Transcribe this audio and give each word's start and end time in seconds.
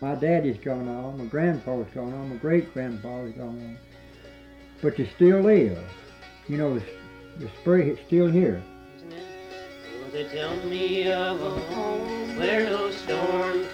My 0.00 0.14
daddy's 0.14 0.58
gone 0.58 0.88
on, 0.88 1.16
my 1.16 1.24
grandpa's 1.24 1.86
gone 1.94 2.12
on, 2.12 2.28
my 2.28 2.36
great 2.36 2.72
grandpa's 2.74 3.32
gone 3.32 3.48
on. 3.48 3.78
But 4.82 4.98
you 4.98 5.06
still 5.16 5.40
live. 5.40 5.82
You 6.48 6.58
know, 6.58 6.74
the, 6.74 6.84
the 7.38 7.50
spray 7.60 7.88
is 7.90 7.98
still 8.06 8.30
here. 8.30 8.62
Oh, 9.10 10.10
they 10.12 10.24
tell 10.24 10.54
me 10.66 11.10
of 11.10 11.40
a 11.40 11.50
home 11.50 12.36
where 12.36 12.64
no 12.64 12.90
storm 12.90 13.65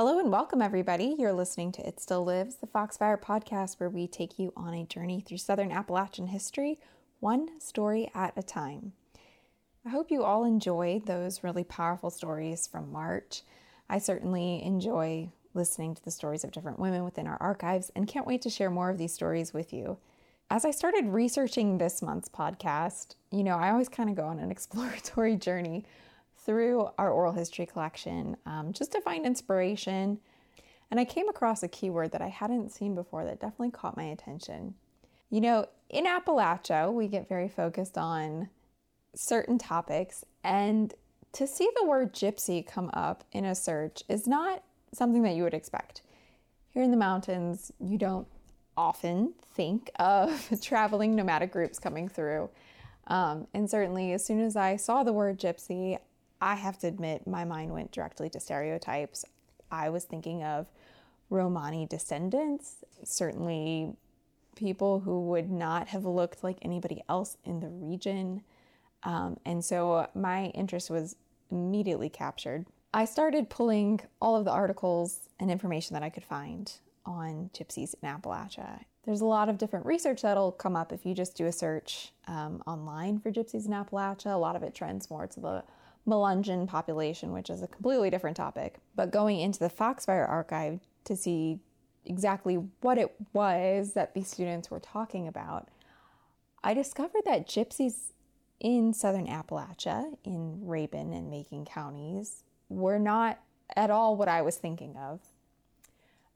Hello 0.00 0.18
and 0.18 0.32
welcome, 0.32 0.62
everybody. 0.62 1.14
You're 1.18 1.34
listening 1.34 1.72
to 1.72 1.86
It 1.86 2.00
Still 2.00 2.24
Lives, 2.24 2.54
the 2.54 2.66
Foxfire 2.66 3.20
podcast, 3.20 3.78
where 3.78 3.90
we 3.90 4.06
take 4.06 4.38
you 4.38 4.50
on 4.56 4.72
a 4.72 4.86
journey 4.86 5.20
through 5.20 5.36
Southern 5.36 5.70
Appalachian 5.70 6.28
history, 6.28 6.78
one 7.18 7.60
story 7.60 8.10
at 8.14 8.32
a 8.34 8.42
time. 8.42 8.94
I 9.84 9.90
hope 9.90 10.10
you 10.10 10.24
all 10.24 10.44
enjoyed 10.44 11.04
those 11.04 11.44
really 11.44 11.64
powerful 11.64 12.08
stories 12.08 12.66
from 12.66 12.90
March. 12.90 13.42
I 13.90 13.98
certainly 13.98 14.62
enjoy 14.62 15.32
listening 15.52 15.94
to 15.96 16.02
the 16.02 16.10
stories 16.10 16.44
of 16.44 16.52
different 16.52 16.78
women 16.78 17.04
within 17.04 17.26
our 17.26 17.36
archives 17.38 17.92
and 17.94 18.08
can't 18.08 18.26
wait 18.26 18.40
to 18.40 18.48
share 18.48 18.70
more 18.70 18.88
of 18.88 18.96
these 18.96 19.12
stories 19.12 19.52
with 19.52 19.70
you. 19.70 19.98
As 20.48 20.64
I 20.64 20.70
started 20.70 21.08
researching 21.08 21.76
this 21.76 22.00
month's 22.00 22.30
podcast, 22.30 23.16
you 23.30 23.44
know, 23.44 23.58
I 23.58 23.70
always 23.70 23.90
kind 23.90 24.08
of 24.08 24.16
go 24.16 24.24
on 24.24 24.38
an 24.38 24.50
exploratory 24.50 25.36
journey 25.36 25.84
through 26.44 26.88
our 26.98 27.10
oral 27.10 27.32
history 27.32 27.66
collection 27.66 28.36
um, 28.46 28.72
just 28.72 28.92
to 28.92 29.00
find 29.00 29.26
inspiration. 29.26 30.18
And 30.90 30.98
I 30.98 31.04
came 31.04 31.28
across 31.28 31.62
a 31.62 31.68
keyword 31.68 32.12
that 32.12 32.22
I 32.22 32.28
hadn't 32.28 32.72
seen 32.72 32.94
before 32.94 33.24
that 33.24 33.40
definitely 33.40 33.70
caught 33.70 33.96
my 33.96 34.04
attention. 34.04 34.74
You 35.30 35.40
know, 35.40 35.66
in 35.88 36.06
Appalachia, 36.06 36.92
we 36.92 37.06
get 37.06 37.28
very 37.28 37.48
focused 37.48 37.96
on 37.96 38.48
certain 39.14 39.58
topics, 39.58 40.24
and 40.42 40.92
to 41.32 41.46
see 41.46 41.68
the 41.76 41.86
word 41.86 42.12
gypsy 42.12 42.66
come 42.66 42.90
up 42.92 43.24
in 43.32 43.44
a 43.44 43.54
search 43.54 44.02
is 44.08 44.26
not 44.26 44.64
something 44.92 45.22
that 45.22 45.34
you 45.34 45.44
would 45.44 45.54
expect. 45.54 46.02
Here 46.70 46.82
in 46.82 46.90
the 46.90 46.96
mountains, 46.96 47.70
you 47.78 47.98
don't 47.98 48.26
often 48.76 49.34
think 49.54 49.90
of 49.96 50.50
traveling 50.62 51.14
nomadic 51.14 51.52
groups 51.52 51.78
coming 51.78 52.08
through. 52.08 52.50
Um, 53.06 53.46
and 53.54 53.68
certainly, 53.68 54.12
as 54.12 54.24
soon 54.24 54.40
as 54.40 54.56
I 54.56 54.76
saw 54.76 55.02
the 55.02 55.12
word 55.12 55.38
gypsy, 55.38 55.98
I 56.40 56.54
have 56.54 56.78
to 56.80 56.86
admit 56.86 57.26
my 57.26 57.44
mind 57.44 57.72
went 57.72 57.92
directly 57.92 58.30
to 58.30 58.40
stereotypes. 58.40 59.24
I 59.70 59.90
was 59.90 60.04
thinking 60.04 60.42
of 60.42 60.66
Romani 61.28 61.86
descendants, 61.86 62.76
certainly 63.04 63.94
people 64.56 65.00
who 65.00 65.28
would 65.28 65.50
not 65.50 65.88
have 65.88 66.04
looked 66.04 66.42
like 66.42 66.58
anybody 66.62 67.02
else 67.08 67.36
in 67.44 67.60
the 67.60 67.68
region. 67.68 68.42
Um, 69.04 69.38
and 69.44 69.64
so 69.64 70.08
my 70.14 70.46
interest 70.46 70.90
was 70.90 71.16
immediately 71.50 72.08
captured. 72.08 72.66
I 72.92 73.04
started 73.04 73.48
pulling 73.48 74.00
all 74.20 74.36
of 74.36 74.44
the 74.44 74.50
articles 74.50 75.28
and 75.38 75.50
information 75.50 75.94
that 75.94 76.02
I 76.02 76.10
could 76.10 76.24
find 76.24 76.72
on 77.06 77.50
gypsies 77.54 77.94
in 78.02 78.08
Appalachia. 78.08 78.80
There's 79.04 79.20
a 79.20 79.26
lot 79.26 79.48
of 79.48 79.56
different 79.56 79.86
research 79.86 80.22
that'll 80.22 80.52
come 80.52 80.76
up 80.76 80.92
if 80.92 81.06
you 81.06 81.14
just 81.14 81.36
do 81.36 81.46
a 81.46 81.52
search 81.52 82.12
um, 82.26 82.62
online 82.66 83.18
for 83.18 83.30
gypsies 83.30 83.66
in 83.66 83.72
Appalachia. 83.72 84.34
A 84.34 84.36
lot 84.36 84.56
of 84.56 84.62
it 84.62 84.74
trends 84.74 85.08
more 85.08 85.26
to 85.28 85.40
the 85.40 85.64
Melungeon 86.06 86.66
population, 86.66 87.32
which 87.32 87.50
is 87.50 87.62
a 87.62 87.68
completely 87.68 88.10
different 88.10 88.36
topic. 88.36 88.78
But 88.96 89.10
going 89.10 89.40
into 89.40 89.58
the 89.58 89.68
Foxfire 89.68 90.26
archive 90.26 90.80
to 91.04 91.16
see 91.16 91.60
exactly 92.04 92.56
what 92.80 92.98
it 92.98 93.14
was 93.32 93.92
that 93.92 94.14
these 94.14 94.28
students 94.28 94.70
were 94.70 94.80
talking 94.80 95.28
about, 95.28 95.68
I 96.64 96.74
discovered 96.74 97.22
that 97.24 97.46
gypsies 97.46 98.12
in 98.58 98.92
southern 98.92 99.26
Appalachia, 99.26 100.16
in 100.24 100.62
Rabun 100.64 101.16
and 101.16 101.30
Macon 101.30 101.64
counties, 101.64 102.44
were 102.68 102.98
not 102.98 103.40
at 103.76 103.90
all 103.90 104.16
what 104.16 104.28
I 104.28 104.42
was 104.42 104.56
thinking 104.56 104.96
of. 104.96 105.20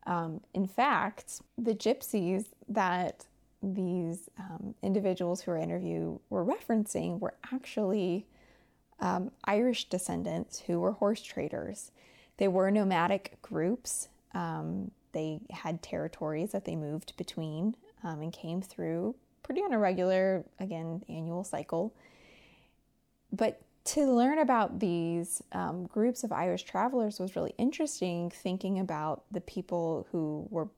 Um, 0.07 0.41
in 0.53 0.67
fact, 0.67 1.41
the 1.57 1.75
gypsies 1.75 2.47
that 2.69 3.27
these 3.63 4.29
um, 4.39 4.75
individuals 4.83 5.41
who 5.41 5.51
were 5.51 5.57
interviewed 5.57 6.19
were 6.29 6.45
referencing 6.45 7.19
were 7.19 7.35
actually 7.53 8.27
um, 9.00 9.31
Irish 9.44 9.88
descendants 9.88 10.60
who 10.60 10.81
were 10.81 10.93
horse 10.93 11.22
traders. 11.22 11.91
They 12.37 12.49
were 12.49 12.71
nomadic 12.71 13.41
groups. 13.43 14.09
Um, 14.32 14.91
they 15.12 15.41
had 15.50 15.82
territories 15.82 16.53
that 16.53 16.65
they 16.65 16.77
moved 16.77 17.16
between 17.16 17.77
um, 18.03 18.21
and 18.21 18.32
came 18.32 18.60
through 18.60 19.15
pretty 19.43 19.60
on 19.60 19.72
a 19.72 19.78
regular, 19.78 20.44
again, 20.59 21.03
annual 21.09 21.44
cycle. 21.44 21.94
But 23.31 23.60
to 23.84 24.06
learn 24.06 24.38
about 24.38 24.81
these 24.81 25.43
um, 25.53 25.87
groups 25.87 26.25
of 26.25 26.32
Irish 26.32 26.65
travelers 26.65 27.21
was 27.21 27.37
really 27.37 27.55
interesting, 27.59 28.31
thinking 28.31 28.78
about 28.78 29.25
the 29.31 29.43
people 29.43 30.06
who 30.11 30.49
were 30.50 30.69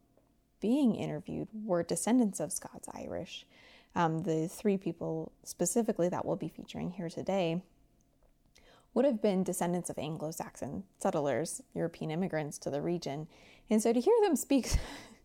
being 0.61 0.97
interviewed 0.97 1.49
were 1.65 1.83
descendants 1.83 2.41
of 2.41 2.53
Scots 2.53 2.89
Irish. 2.93 3.47
Um, 3.95 4.25
the 4.25 4.49
three 4.49 4.77
people 4.77 5.33
specifically 5.45 6.09
that 6.09 6.27
we'll 6.27 6.37
be 6.37 6.49
featuring 6.49 6.91
here 6.91 7.09
today 7.09 7.63
would 8.97 9.05
have 9.05 9.21
been 9.21 9.45
descendants 9.45 9.91
of 9.91 9.99
Anglo 9.99 10.31
Saxon 10.31 10.83
settlers, 11.01 11.61
European 11.75 12.11
immigrants 12.11 12.57
to 12.57 12.71
the 12.71 12.81
region. 12.81 13.29
And 13.69 13.83
so 13.83 13.93
to 13.93 14.01
hear 14.01 14.15
them 14.23 14.37
speak 14.37 14.75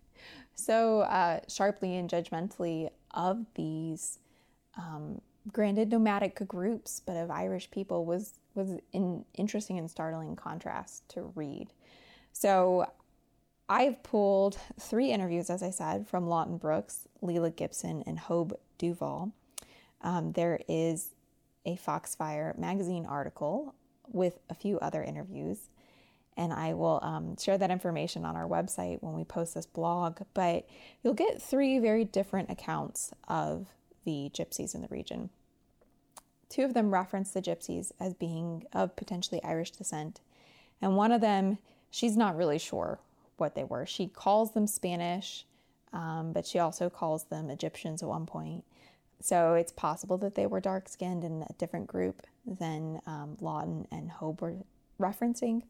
so 0.56 1.00
uh, 1.00 1.40
sharply 1.48 1.96
and 1.96 2.10
judgmentally 2.10 2.90
of 3.12 3.46
these 3.56 4.20
um, 4.78 5.22
granted 5.54 5.90
nomadic 5.90 6.46
groups, 6.50 7.02
but 7.06 7.16
of 7.16 7.32
Irish 7.32 7.72
people 7.72 8.06
was 8.06 8.34
was 8.56 8.72
an 8.94 9.24
interesting 9.36 9.80
and 9.80 9.90
startling 9.90 10.36
contrast 10.36 11.08
to 11.08 11.32
read. 11.34 11.72
So 12.34 12.86
I've 13.70 14.04
pulled 14.04 14.60
three 14.78 15.14
interviews, 15.14 15.50
as 15.50 15.64
I 15.64 15.70
said, 15.70 16.06
from 16.10 16.28
Lawton 16.28 16.58
Brooks, 16.58 17.08
Leela 17.24 17.56
Gibson, 17.56 18.04
and 18.06 18.20
Hobe 18.20 18.52
Duval. 18.78 19.32
Um, 20.02 20.34
there 20.34 20.60
is 20.68 21.12
a 21.66 21.76
Foxfire 21.76 22.58
magazine 22.58 23.06
article 23.06 23.76
with 24.08 24.40
a 24.50 24.54
few 24.54 24.80
other 24.80 25.04
interviews. 25.04 25.70
And 26.38 26.54
I 26.54 26.74
will 26.74 27.00
um, 27.04 27.36
share 27.38 27.58
that 27.58 27.72
information 27.72 28.26
on 28.26 28.36
our 28.36 28.48
website 28.48 29.02
when 29.02 29.14
we 29.14 29.24
post 29.24 29.54
this 29.54 29.66
blog. 29.66 30.22
But 30.34 30.68
you'll 31.04 31.14
get 31.14 31.42
three 31.42 31.78
very 31.80 32.06
different 32.06 32.50
accounts 32.50 33.12
of 33.28 33.68
the 34.06 34.32
gypsies 34.34 34.74
in 34.74 34.82
the 34.82 34.88
region. 34.90 35.30
Two 36.50 36.64
of 36.64 36.74
them 36.74 36.94
reference 36.94 37.32
the 37.32 37.42
gypsies 37.42 37.92
as 38.00 38.14
being 38.14 38.66
of 38.74 38.96
potentially 38.96 39.42
Irish 39.44 39.72
descent, 39.72 40.20
and 40.82 40.98
one 40.98 41.14
of 41.14 41.22
them, 41.22 41.60
she's 41.90 42.18
not 42.18 42.36
really 42.36 42.58
sure 42.58 43.00
what 43.38 43.56
they 43.56 43.64
were. 43.64 43.86
She 43.86 44.08
calls 44.08 44.52
them 44.52 44.68
Spanish, 44.68 45.46
um, 45.94 46.34
but 46.34 46.46
she 46.46 46.60
also 46.60 46.90
calls 46.90 47.26
them 47.26 47.50
Egyptians 47.50 48.04
at 48.04 48.10
one 48.10 48.26
point. 48.26 48.66
So 49.22 49.54
it's 49.54 49.72
possible 49.72 50.18
that 50.20 50.36
they 50.36 50.46
were 50.46 50.60
dark 50.60 50.90
skinned 50.90 51.24
in 51.24 51.44
a 51.50 51.54
different 51.54 51.88
group 51.88 52.24
than 52.46 53.02
um, 53.06 53.38
Lawton 53.40 53.88
and 53.92 54.10
Hobe 54.12 54.42
were 54.42 54.56
referencing. 55.00 55.64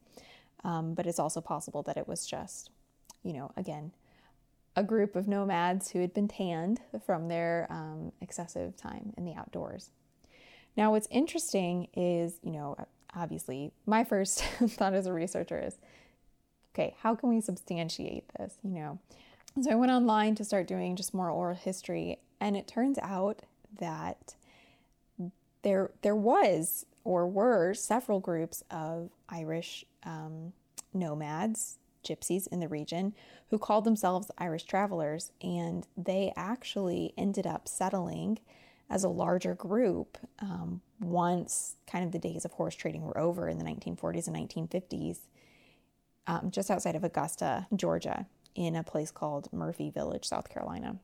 Um, 0.64 0.94
but 0.94 1.08
it's 1.08 1.20
also 1.20 1.42
possible 1.42 1.84
that 1.84 1.98
it 1.98 2.08
was 2.08 2.26
just, 2.26 2.70
you 3.24 3.34
know, 3.34 3.52
again, 3.58 3.92
a 4.76 4.84
group 4.84 5.16
of 5.16 5.28
nomads 5.28 5.92
who 5.92 6.00
had 6.00 6.14
been 6.14 6.28
tanned 6.28 6.80
from 7.06 7.28
their 7.28 7.68
um, 7.70 8.12
excessive 8.22 8.78
time 8.78 9.14
in 9.18 9.26
the 9.26 9.34
outdoors. 9.34 9.90
Now, 10.78 10.92
what's 10.92 11.08
interesting 11.12 11.88
is, 11.94 12.40
you 12.44 12.52
know, 12.52 12.78
obviously, 13.14 13.74
my 13.86 14.04
first 14.04 14.44
thought 14.68 14.94
as 14.94 15.08
a 15.08 15.14
researcher 15.14 15.60
is, 15.60 15.78
okay, 16.74 16.96
how 17.02 17.16
can 17.16 17.30
we 17.30 17.42
substantiate 17.42 18.32
this? 18.40 18.58
You 18.64 18.72
know, 18.72 19.00
so 19.62 19.72
I 19.72 19.76
went 19.76 19.92
online 19.92 20.36
to 20.36 20.46
start 20.46 20.68
doing 20.68 20.96
just 20.96 21.14
more 21.14 21.30
oral 21.30 21.56
history, 21.56 22.20
and 22.42 22.58
it 22.58 22.68
turns 22.68 22.98
out 23.02 23.44
that 23.80 24.36
there 25.62 25.92
there 26.02 26.16
was 26.16 26.86
or 27.04 27.28
were 27.28 27.74
several 27.74 28.20
groups 28.20 28.64
of 28.70 29.12
Irish 29.30 29.86
um, 30.04 30.54
nomads, 30.94 31.78
gypsies 32.04 32.48
in 32.48 32.60
the 32.60 32.68
region, 32.68 33.14
who 33.50 33.58
called 33.58 33.86
themselves 33.86 34.30
Irish 34.38 34.64
travelers, 34.64 35.32
and 35.42 35.88
they 35.96 36.34
actually 36.36 37.14
ended 37.18 37.48
up 37.48 37.68
settling 37.68 38.40
as 38.90 39.04
a 39.04 39.10
larger 39.10 39.56
group 39.56 40.18
um, 40.40 40.82
once 41.00 41.76
kind 41.88 42.04
of 42.04 42.12
the 42.12 42.20
days 42.20 42.44
of 42.44 42.52
horse 42.52 42.76
trading 42.76 43.04
were 43.04 43.18
over 43.18 43.48
in 43.48 43.58
the 43.58 43.64
1940s 43.64 44.28
and 44.28 44.36
1950s, 44.36 45.20
um, 46.28 46.52
just 46.52 46.70
outside 46.70 46.96
of 46.96 47.04
Augusta, 47.04 47.68
Georgia, 47.76 48.26
in 48.54 48.76
a 48.76 48.84
place 48.84 49.12
called 49.12 49.52
Murphy 49.54 49.90
Village, 49.90 50.26
South 50.26 50.50
Carolina. 50.50 50.98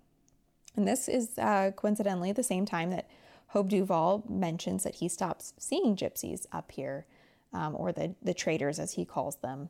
And 0.77 0.88
this 0.88 1.09
is 1.09 1.38
uh, 1.38 1.71
coincidentally 1.75 2.31
the 2.31 2.44
same 2.44 2.65
time 2.65 2.91
that 2.91 3.09
Hobe 3.53 3.69
Duval 3.69 4.24
mentions 4.29 4.83
that 4.83 4.95
he 4.95 5.09
stops 5.09 5.53
seeing 5.57 5.95
gypsies 5.95 6.45
up 6.51 6.71
here, 6.71 7.06
um, 7.51 7.75
or 7.75 7.91
the, 7.91 8.15
the 8.21 8.33
traders 8.33 8.79
as 8.79 8.94
he 8.94 9.03
calls 9.03 9.38
them. 9.38 9.69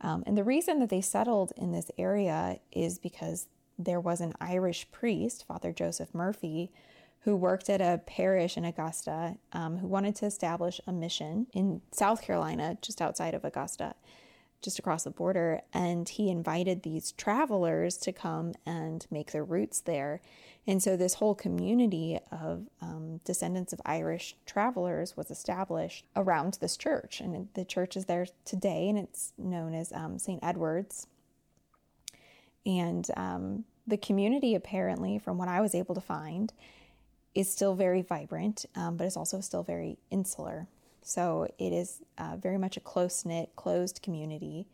Um, 0.00 0.24
and 0.26 0.36
the 0.36 0.44
reason 0.44 0.80
that 0.80 0.88
they 0.88 1.00
settled 1.00 1.52
in 1.56 1.72
this 1.72 1.90
area 1.96 2.58
is 2.72 2.98
because 2.98 3.46
there 3.78 4.00
was 4.00 4.20
an 4.20 4.34
Irish 4.40 4.90
priest, 4.90 5.46
Father 5.46 5.72
Joseph 5.72 6.14
Murphy, 6.14 6.72
who 7.20 7.36
worked 7.36 7.68
at 7.68 7.82
a 7.82 8.00
parish 8.06 8.56
in 8.56 8.64
Augusta, 8.64 9.36
um, 9.52 9.78
who 9.78 9.86
wanted 9.86 10.16
to 10.16 10.26
establish 10.26 10.80
a 10.86 10.92
mission 10.92 11.46
in 11.52 11.82
South 11.92 12.22
Carolina, 12.22 12.78
just 12.80 13.02
outside 13.02 13.34
of 13.34 13.44
Augusta, 13.44 13.94
just 14.62 14.78
across 14.78 15.04
the 15.04 15.10
border. 15.10 15.60
And 15.72 16.08
he 16.08 16.30
invited 16.30 16.82
these 16.82 17.12
travelers 17.12 17.96
to 17.98 18.12
come 18.12 18.54
and 18.66 19.06
make 19.10 19.32
their 19.32 19.44
roots 19.44 19.80
there. 19.80 20.20
And 20.66 20.82
so 20.82 20.96
this 20.96 21.14
whole 21.14 21.34
community 21.34 22.18
of 22.30 22.66
um, 22.82 23.20
descendants 23.24 23.72
of 23.72 23.80
Irish 23.84 24.36
travelers 24.46 25.16
was 25.16 25.30
established 25.30 26.04
around 26.14 26.58
this 26.60 26.76
church. 26.76 27.20
And 27.20 27.48
the 27.54 27.64
church 27.64 27.96
is 27.96 28.04
there 28.04 28.26
today, 28.44 28.88
and 28.88 28.98
it's 28.98 29.32
known 29.38 29.74
as 29.74 29.92
um, 29.92 30.18
St. 30.18 30.42
Edward's. 30.42 31.06
And 32.66 33.08
um, 33.16 33.64
the 33.86 33.96
community, 33.96 34.54
apparently, 34.54 35.18
from 35.18 35.38
what 35.38 35.48
I 35.48 35.60
was 35.60 35.74
able 35.74 35.94
to 35.94 36.00
find, 36.00 36.52
is 37.34 37.50
still 37.50 37.74
very 37.74 38.02
vibrant, 38.02 38.66
um, 38.74 38.96
but 38.96 39.06
it's 39.06 39.16
also 39.16 39.40
still 39.40 39.62
very 39.62 39.98
insular. 40.10 40.66
So 41.02 41.48
it 41.58 41.72
is 41.72 42.02
uh, 42.18 42.36
very 42.36 42.58
much 42.58 42.76
a 42.76 42.80
close 42.80 43.24
knit, 43.24 43.50
closed 43.56 44.02
community. 44.02 44.66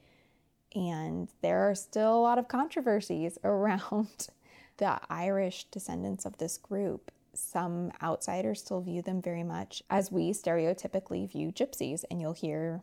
And 0.74 1.28
there 1.42 1.68
are 1.68 1.74
still 1.74 2.14
a 2.14 2.20
lot 2.20 2.38
of 2.38 2.48
controversies 2.48 3.38
around 3.44 4.28
the 4.76 4.98
Irish 5.08 5.64
descendants 5.64 6.26
of 6.26 6.38
this 6.38 6.58
group. 6.58 7.10
Some 7.34 7.92
outsiders 8.02 8.60
still 8.60 8.80
view 8.80 9.02
them 9.02 9.20
very 9.20 9.42
much 9.42 9.82
as 9.90 10.10
we 10.10 10.30
stereotypically 10.30 11.30
view 11.30 11.52
gypsies, 11.52 12.04
and 12.10 12.20
you'll 12.20 12.32
hear 12.32 12.82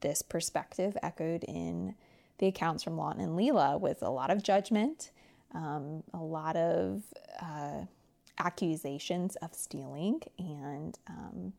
this 0.00 0.20
perspective 0.20 0.96
echoed 1.02 1.44
in 1.44 1.94
the 2.38 2.48
accounts 2.48 2.82
from 2.82 2.98
Lawton 2.98 3.22
and 3.22 3.38
Leela 3.38 3.80
with 3.80 4.02
a 4.02 4.10
lot 4.10 4.30
of 4.30 4.42
judgment, 4.42 5.10
um, 5.54 6.02
a 6.12 6.18
lot 6.18 6.56
of 6.56 7.02
uh, 7.40 7.84
accusations 8.38 9.36
of 9.36 9.54
stealing 9.54 10.20
and 10.38 10.98
um, 11.08 11.52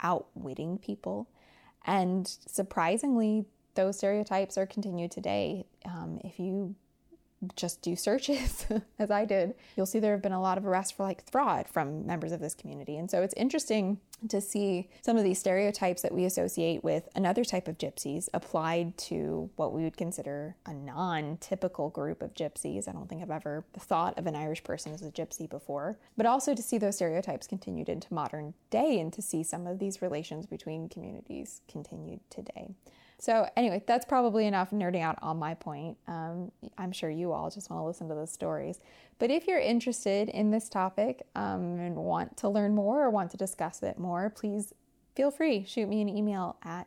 outwitting 0.00 0.78
people. 0.78 1.28
And 1.86 2.26
surprisingly, 2.26 3.46
those 3.74 3.96
stereotypes 3.98 4.58
are 4.58 4.66
continued 4.66 5.10
today. 5.10 5.66
Um, 5.84 6.20
if 6.24 6.38
you 6.38 6.74
just 7.54 7.82
do 7.82 7.94
searches, 7.94 8.66
as 8.98 9.10
I 9.10 9.24
did, 9.24 9.54
you'll 9.76 9.86
see 9.86 9.98
there 9.98 10.12
have 10.12 10.22
been 10.22 10.32
a 10.32 10.40
lot 10.40 10.58
of 10.58 10.66
arrests 10.66 10.92
for 10.92 11.04
like 11.04 11.30
fraud 11.30 11.68
from 11.68 12.06
members 12.06 12.32
of 12.32 12.40
this 12.40 12.54
community. 12.54 12.96
And 12.96 13.10
so 13.10 13.22
it's 13.22 13.34
interesting 13.34 13.98
to 14.28 14.40
see 14.40 14.88
some 15.02 15.16
of 15.16 15.22
these 15.22 15.38
stereotypes 15.38 16.02
that 16.02 16.12
we 16.12 16.24
associate 16.24 16.82
with 16.82 17.08
another 17.14 17.44
type 17.44 17.68
of 17.68 17.78
gypsies 17.78 18.28
applied 18.34 18.96
to 18.98 19.48
what 19.56 19.72
we 19.72 19.84
would 19.84 19.96
consider 19.96 20.56
a 20.66 20.74
non 20.74 21.36
typical 21.40 21.90
group 21.90 22.22
of 22.22 22.34
gypsies. 22.34 22.88
I 22.88 22.92
don't 22.92 23.08
think 23.08 23.22
I've 23.22 23.30
ever 23.30 23.64
thought 23.78 24.18
of 24.18 24.26
an 24.26 24.34
Irish 24.34 24.64
person 24.64 24.92
as 24.92 25.02
a 25.02 25.10
gypsy 25.10 25.48
before, 25.48 25.98
but 26.16 26.26
also 26.26 26.54
to 26.54 26.62
see 26.62 26.78
those 26.78 26.96
stereotypes 26.96 27.46
continued 27.46 27.88
into 27.88 28.12
modern 28.12 28.54
day 28.70 28.98
and 28.98 29.12
to 29.12 29.22
see 29.22 29.44
some 29.44 29.66
of 29.66 29.78
these 29.78 30.02
relations 30.02 30.46
between 30.46 30.88
communities 30.88 31.60
continued 31.68 32.20
today. 32.30 32.74
So, 33.20 33.48
anyway, 33.56 33.82
that's 33.86 34.04
probably 34.04 34.46
enough 34.46 34.70
nerding 34.70 35.02
out 35.02 35.18
on 35.22 35.38
my 35.38 35.54
point. 35.54 35.96
Um, 36.06 36.52
I'm 36.76 36.92
sure 36.92 37.10
you 37.10 37.32
all 37.32 37.50
just 37.50 37.68
want 37.68 37.80
to 37.80 37.84
listen 37.84 38.08
to 38.08 38.14
those 38.14 38.30
stories. 38.30 38.80
But 39.18 39.30
if 39.30 39.48
you're 39.48 39.58
interested 39.58 40.28
in 40.28 40.52
this 40.52 40.68
topic 40.68 41.22
um, 41.34 41.80
and 41.80 41.96
want 41.96 42.36
to 42.38 42.48
learn 42.48 42.74
more 42.76 43.02
or 43.04 43.10
want 43.10 43.32
to 43.32 43.36
discuss 43.36 43.82
it 43.82 43.98
more, 43.98 44.30
please 44.30 44.72
feel 45.16 45.32
free. 45.32 45.64
Shoot 45.66 45.88
me 45.88 46.00
an 46.00 46.08
email 46.08 46.56
at 46.62 46.86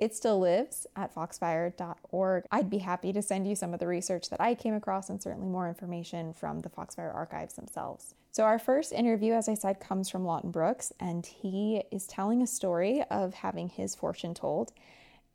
it 0.00 0.14
still 0.14 0.40
lives 0.40 0.86
at 0.96 1.14
foxfire.org. 1.14 2.44
I'd 2.50 2.70
be 2.70 2.78
happy 2.78 3.12
to 3.12 3.20
send 3.20 3.46
you 3.46 3.54
some 3.54 3.74
of 3.74 3.80
the 3.80 3.86
research 3.86 4.30
that 4.30 4.40
I 4.40 4.54
came 4.54 4.72
across 4.72 5.10
and 5.10 5.22
certainly 5.22 5.48
more 5.48 5.68
information 5.68 6.32
from 6.32 6.60
the 6.60 6.70
Foxfire 6.70 7.12
archives 7.12 7.54
themselves. 7.54 8.14
So, 8.32 8.44
our 8.44 8.58
first 8.58 8.92
interview, 8.92 9.34
as 9.34 9.46
I 9.46 9.54
said, 9.54 9.78
comes 9.78 10.08
from 10.08 10.24
Lawton 10.24 10.52
Brooks, 10.52 10.92
and 11.00 11.26
he 11.26 11.82
is 11.90 12.06
telling 12.06 12.40
a 12.40 12.46
story 12.46 13.02
of 13.10 13.34
having 13.34 13.68
his 13.68 13.94
fortune 13.94 14.32
told 14.32 14.72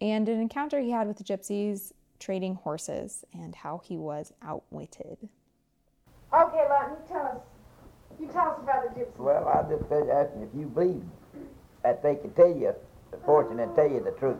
and 0.02 0.28
an 0.30 0.40
encounter 0.40 0.80
he 0.80 0.92
had 0.92 1.08
with 1.08 1.18
the 1.18 1.24
gypsies 1.24 1.92
trading 2.20 2.56
horses 2.56 3.24
and 3.34 3.56
how 3.56 3.82
he 3.84 3.98
was 3.98 4.34
outwitted. 4.42 5.18
Okay, 6.34 6.66
Lawton, 6.70 6.96
you 7.00 7.08
tell 7.08 7.26
us. 7.26 7.38
You 8.20 8.28
tell 8.28 8.52
us 8.52 8.60
about 8.64 8.96
the 8.96 9.02
gypsies. 9.02 9.18
Well, 9.18 9.48
I 9.48 9.62
just 9.70 9.90
was 9.90 10.10
asking 10.10 10.44
if 10.44 10.50
you 10.58 10.68
believe 10.68 11.04
that 11.84 12.02
they 12.02 12.16
can 12.16 12.32
tell 12.32 12.48
you 12.48 12.74
the 13.12 13.18
fortune 13.26 13.60
and 13.60 13.76
tell 13.76 13.90
you 13.90 14.02
the 14.04 14.12
truth. 14.12 14.38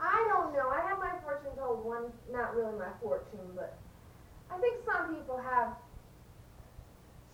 I 0.00 0.26
don't 0.28 0.52
know. 0.52 0.68
I 0.68 0.80
have 0.88 0.98
my 0.98 1.12
fortune 1.22 1.50
told 1.56 1.84
one, 1.84 2.04
not 2.32 2.54
really 2.56 2.76
my 2.78 2.90
fortune, 3.00 3.38
but 3.54 3.78
I 4.50 4.58
think 4.58 4.76
some 4.84 5.14
people 5.14 5.38
have 5.38 5.68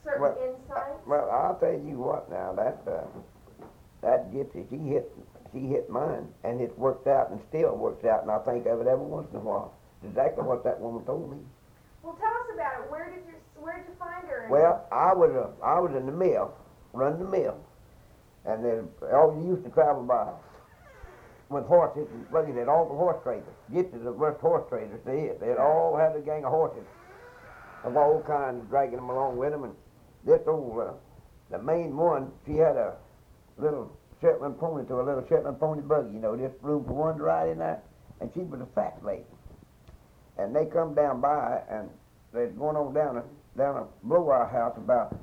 certain 0.04 0.22
Well, 0.22 0.36
insights. 0.42 1.06
Well, 1.06 1.30
I'll 1.30 1.54
tell 1.58 1.72
you 1.72 1.98
what 1.98 2.30
now, 2.30 2.52
that 2.54 2.82
uh, 2.86 3.06
that 4.02 4.32
gypsy, 4.32 4.68
she 4.70 4.76
hit 4.76 5.10
she 5.52 5.60
hit 5.60 5.88
mine, 5.90 6.28
and 6.44 6.60
it 6.60 6.76
worked 6.78 7.06
out 7.06 7.30
and 7.30 7.40
still 7.48 7.76
works 7.76 8.04
out, 8.04 8.22
and 8.22 8.30
I 8.30 8.38
think 8.38 8.66
of 8.66 8.80
it 8.80 8.86
every 8.86 9.04
once 9.04 9.28
in 9.30 9.36
a 9.36 9.40
while. 9.40 9.74
It's 10.02 10.10
exactly 10.10 10.44
what 10.44 10.64
that 10.64 10.80
woman 10.80 11.04
told 11.04 11.30
me. 11.30 11.38
well, 12.02 12.16
tell 12.20 12.28
us 12.28 12.48
about 12.54 12.84
it. 12.84 12.90
Where 12.90 13.10
did 13.10 13.24
you 13.26 13.34
Where 13.60 13.76
did 13.78 13.86
you 13.88 13.96
find 13.98 14.26
her? 14.28 14.46
Well, 14.50 14.86
I 14.92 15.12
was 15.14 15.30
uh, 15.34 15.64
I 15.64 15.80
was 15.80 15.94
in 15.96 16.06
the 16.06 16.12
mill, 16.12 16.54
running 16.92 17.18
the 17.18 17.30
mill, 17.30 17.58
and 18.44 18.64
then 18.64 18.88
all 19.12 19.34
you 19.40 19.48
used 19.54 19.64
to 19.64 19.70
travel 19.70 20.02
by 20.04 20.30
with 21.48 21.66
horses 21.66 22.06
and 22.12 22.26
looking 22.32 22.58
at 22.58 22.68
all 22.68 22.86
the 22.88 22.94
horse 22.94 23.18
traders. 23.22 23.54
Gypsies 23.72 24.04
the 24.04 24.12
worst 24.12 24.40
horse 24.40 24.64
traders 24.68 25.00
they 25.04 25.32
is. 25.32 25.40
They 25.40 25.52
all 25.54 25.96
had 25.96 26.14
a 26.14 26.20
gang 26.20 26.44
of 26.44 26.50
horses 26.52 26.84
of 27.84 27.96
all 27.96 28.22
kinds 28.26 28.64
dragging 28.68 28.96
them 28.96 29.08
along 29.08 29.36
with 29.36 29.50
them. 29.50 29.64
And 29.64 29.74
this 30.24 30.40
old, 30.46 30.78
uh, 30.78 30.92
the 31.50 31.62
main 31.62 31.96
one, 31.96 32.30
she 32.46 32.56
had 32.56 32.76
a 32.76 32.96
little 33.56 33.96
Shetland 34.20 34.58
pony 34.58 34.86
to 34.86 35.00
a 35.00 35.02
little 35.02 35.24
Shetland 35.28 35.60
pony 35.60 35.82
buggy, 35.82 36.12
you 36.12 36.18
know, 36.20 36.36
just 36.36 36.54
room 36.62 36.84
for 36.84 36.92
one 36.92 37.18
to 37.18 37.22
ride 37.22 37.50
in 37.50 37.58
that. 37.58 37.84
And 38.20 38.30
she 38.34 38.40
was 38.40 38.60
a 38.60 38.66
fat 38.74 38.98
lady. 39.04 39.24
And 40.36 40.54
they 40.54 40.66
come 40.66 40.94
down 40.94 41.20
by 41.20 41.60
and 41.70 41.88
they're 42.32 42.48
going 42.48 42.76
on 42.76 42.94
down 42.94 43.18
a 43.18 43.24
down 43.56 43.76
a 43.76 44.06
below 44.06 44.28
our 44.30 44.48
house 44.48 44.74
about 44.76 45.16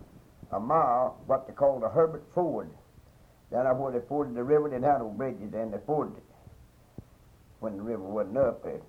a 0.51 0.59
mile, 0.59 1.21
what 1.25 1.47
they 1.47 1.53
call 1.53 1.79
the 1.79 1.89
Herbert 1.89 2.23
Ford. 2.33 2.69
Down 3.51 3.65
there 3.65 3.73
where 3.73 3.91
they 3.91 4.05
forded 4.07 4.35
the 4.35 4.43
river, 4.43 4.69
they 4.69 4.75
had 4.75 4.99
no 4.99 5.09
bridges, 5.09 5.53
and 5.53 5.73
they 5.73 5.77
forded 5.85 6.17
it. 6.17 6.23
When 7.59 7.77
the 7.77 7.83
river 7.83 8.03
wasn't 8.03 8.37
up, 8.37 8.63
they 8.63 8.79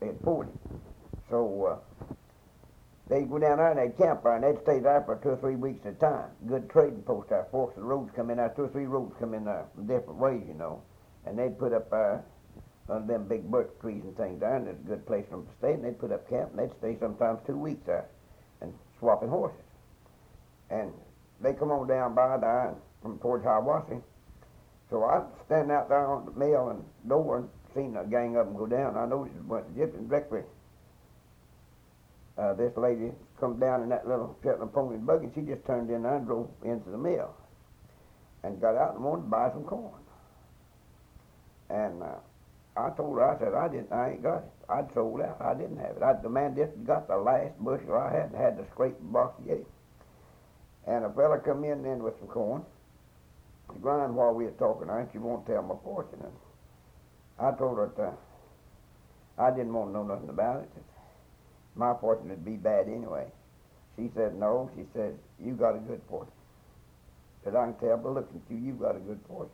they 0.00 0.12
forded. 0.24 0.52
So 1.30 1.80
uh, 1.80 2.04
they'd 3.08 3.28
go 3.28 3.38
down 3.38 3.58
there 3.58 3.70
and 3.70 3.78
they'd 3.78 3.96
camp 3.96 4.22
there, 4.22 4.36
and 4.36 4.44
they'd 4.44 4.62
stay 4.62 4.80
there 4.80 5.02
for 5.02 5.16
two 5.22 5.30
or 5.30 5.36
three 5.36 5.56
weeks 5.56 5.84
at 5.86 5.92
a 5.92 5.96
time. 5.96 6.30
Good 6.46 6.68
trading 6.70 7.02
post 7.02 7.30
there. 7.30 7.46
Forks 7.50 7.76
of 7.76 7.82
the 7.82 7.88
roads 7.88 8.10
come 8.14 8.30
in 8.30 8.38
there, 8.38 8.52
two 8.56 8.64
or 8.64 8.68
three 8.68 8.86
roads 8.86 9.14
come 9.18 9.34
in 9.34 9.44
there 9.44 9.66
from 9.74 9.86
different 9.86 10.18
ways, 10.18 10.42
you 10.46 10.54
know. 10.54 10.82
And 11.24 11.38
they'd 11.38 11.58
put 11.58 11.72
up 11.72 11.86
uh, 11.92 11.96
there 11.96 12.24
under 12.88 13.12
them 13.12 13.26
big 13.26 13.50
birch 13.50 13.70
trees 13.80 14.02
and 14.04 14.16
things 14.16 14.40
there, 14.40 14.56
and 14.56 14.68
it's 14.68 14.80
a 14.84 14.88
good 14.88 15.06
place 15.06 15.24
for 15.28 15.36
them 15.38 15.46
to 15.46 15.52
stay. 15.58 15.72
And 15.72 15.84
they'd 15.84 15.98
put 15.98 16.12
up 16.12 16.28
camp, 16.28 16.50
and 16.50 16.58
they'd 16.58 16.76
stay 16.78 16.96
sometimes 17.00 17.40
two 17.46 17.58
weeks 17.58 17.84
there, 17.86 18.06
and 18.60 18.72
swapping 18.98 19.28
horses. 19.28 19.60
And 20.70 20.92
they 21.40 21.52
come 21.52 21.70
on 21.70 21.86
down 21.86 22.14
by 22.14 22.36
there 22.38 22.68
and 22.68 22.76
from 23.02 23.18
towards 23.18 23.44
Hiawassee. 23.44 24.02
So 24.90 25.04
I 25.04 25.22
stand 25.46 25.70
out 25.70 25.88
there 25.88 26.06
on 26.06 26.26
the 26.26 26.32
mill 26.32 26.70
and 26.70 26.84
door 27.08 27.38
and 27.38 27.48
seen 27.74 27.96
a 27.96 28.04
gang 28.04 28.36
of 28.36 28.46
them 28.46 28.56
go 28.56 28.66
down. 28.66 28.96
I 28.96 29.06
noticed 29.06 29.36
it 29.36 29.44
went 29.44 29.76
gypsy 29.76 30.08
directly. 30.08 30.42
Uh, 32.38 32.52
this 32.54 32.72
lady 32.76 33.12
come 33.40 33.58
down 33.58 33.82
in 33.82 33.88
that 33.88 34.06
little 34.06 34.36
Shetland 34.42 34.72
pony 34.72 34.98
buggy, 34.98 35.28
she 35.34 35.40
just 35.40 35.64
turned 35.64 35.88
in 35.90 36.04
and 36.04 36.26
drove 36.26 36.50
into 36.64 36.90
the 36.90 36.98
mill, 36.98 37.34
and 38.42 38.60
got 38.60 38.76
out 38.76 38.90
in 38.90 38.94
the 38.96 39.00
morning 39.00 39.24
to 39.24 39.30
buy 39.30 39.50
some 39.50 39.64
corn. 39.64 40.02
And 41.70 42.02
uh, 42.02 42.16
I 42.76 42.90
told 42.90 43.16
her, 43.16 43.24
I 43.24 43.38
said, 43.38 43.54
I 43.54 43.68
didn't, 43.68 43.90
I 43.90 44.10
ain't 44.10 44.22
got 44.22 44.38
it. 44.38 44.52
I'd 44.68 44.92
sold 44.92 45.20
out. 45.22 45.40
I 45.40 45.54
didn't 45.54 45.78
have 45.78 45.96
it. 45.96 46.02
I, 46.02 46.12
the 46.20 46.28
man 46.28 46.54
just 46.54 46.72
got 46.84 47.08
the 47.08 47.16
last 47.16 47.58
bushel 47.58 47.94
I 47.94 48.12
had 48.12 48.30
and 48.30 48.36
had 48.36 48.58
to 48.58 48.64
scrape 48.72 48.98
the 48.98 49.04
box 49.04 49.40
to 49.40 49.48
get 49.48 49.58
it. 49.58 49.66
And 50.86 51.04
a 51.04 51.10
fella 51.10 51.38
come 51.38 51.64
in 51.64 51.82
then 51.82 52.02
with 52.02 52.18
some 52.18 52.28
corn, 52.28 52.62
to 53.72 53.78
grind 53.80 54.14
while 54.14 54.34
we 54.34 54.44
were 54.44 54.50
talking, 54.52 54.88
and 54.90 55.08
she 55.10 55.18
won't 55.18 55.46
tell 55.46 55.62
my 55.62 55.74
fortune. 55.82 56.20
And 56.22 56.32
I 57.38 57.56
told 57.56 57.78
her 57.78 57.90
that 57.96 58.02
uh, 58.02 59.42
I 59.42 59.50
didn't 59.50 59.72
want 59.72 59.90
to 59.90 59.92
know 59.94 60.04
nothing 60.04 60.28
about 60.28 60.62
it. 60.62 60.70
My 61.76 61.94
fortune 62.00 62.30
would 62.30 62.44
be 62.44 62.56
bad 62.56 62.88
anyway. 62.88 63.26
She 63.96 64.10
said, 64.14 64.34
no. 64.34 64.70
She 64.74 64.84
said, 64.94 65.18
you 65.38 65.52
got 65.52 65.76
a 65.76 65.78
good 65.78 66.00
fortune. 66.08 66.32
Said, 67.44 67.54
I 67.54 67.66
can 67.66 67.74
tell 67.76 67.96
by 67.98 68.10
looking 68.10 68.42
at 68.44 68.50
you, 68.50 68.58
you 68.58 68.72
got 68.74 68.96
a 68.96 69.00
good 69.00 69.20
fortune. 69.28 69.52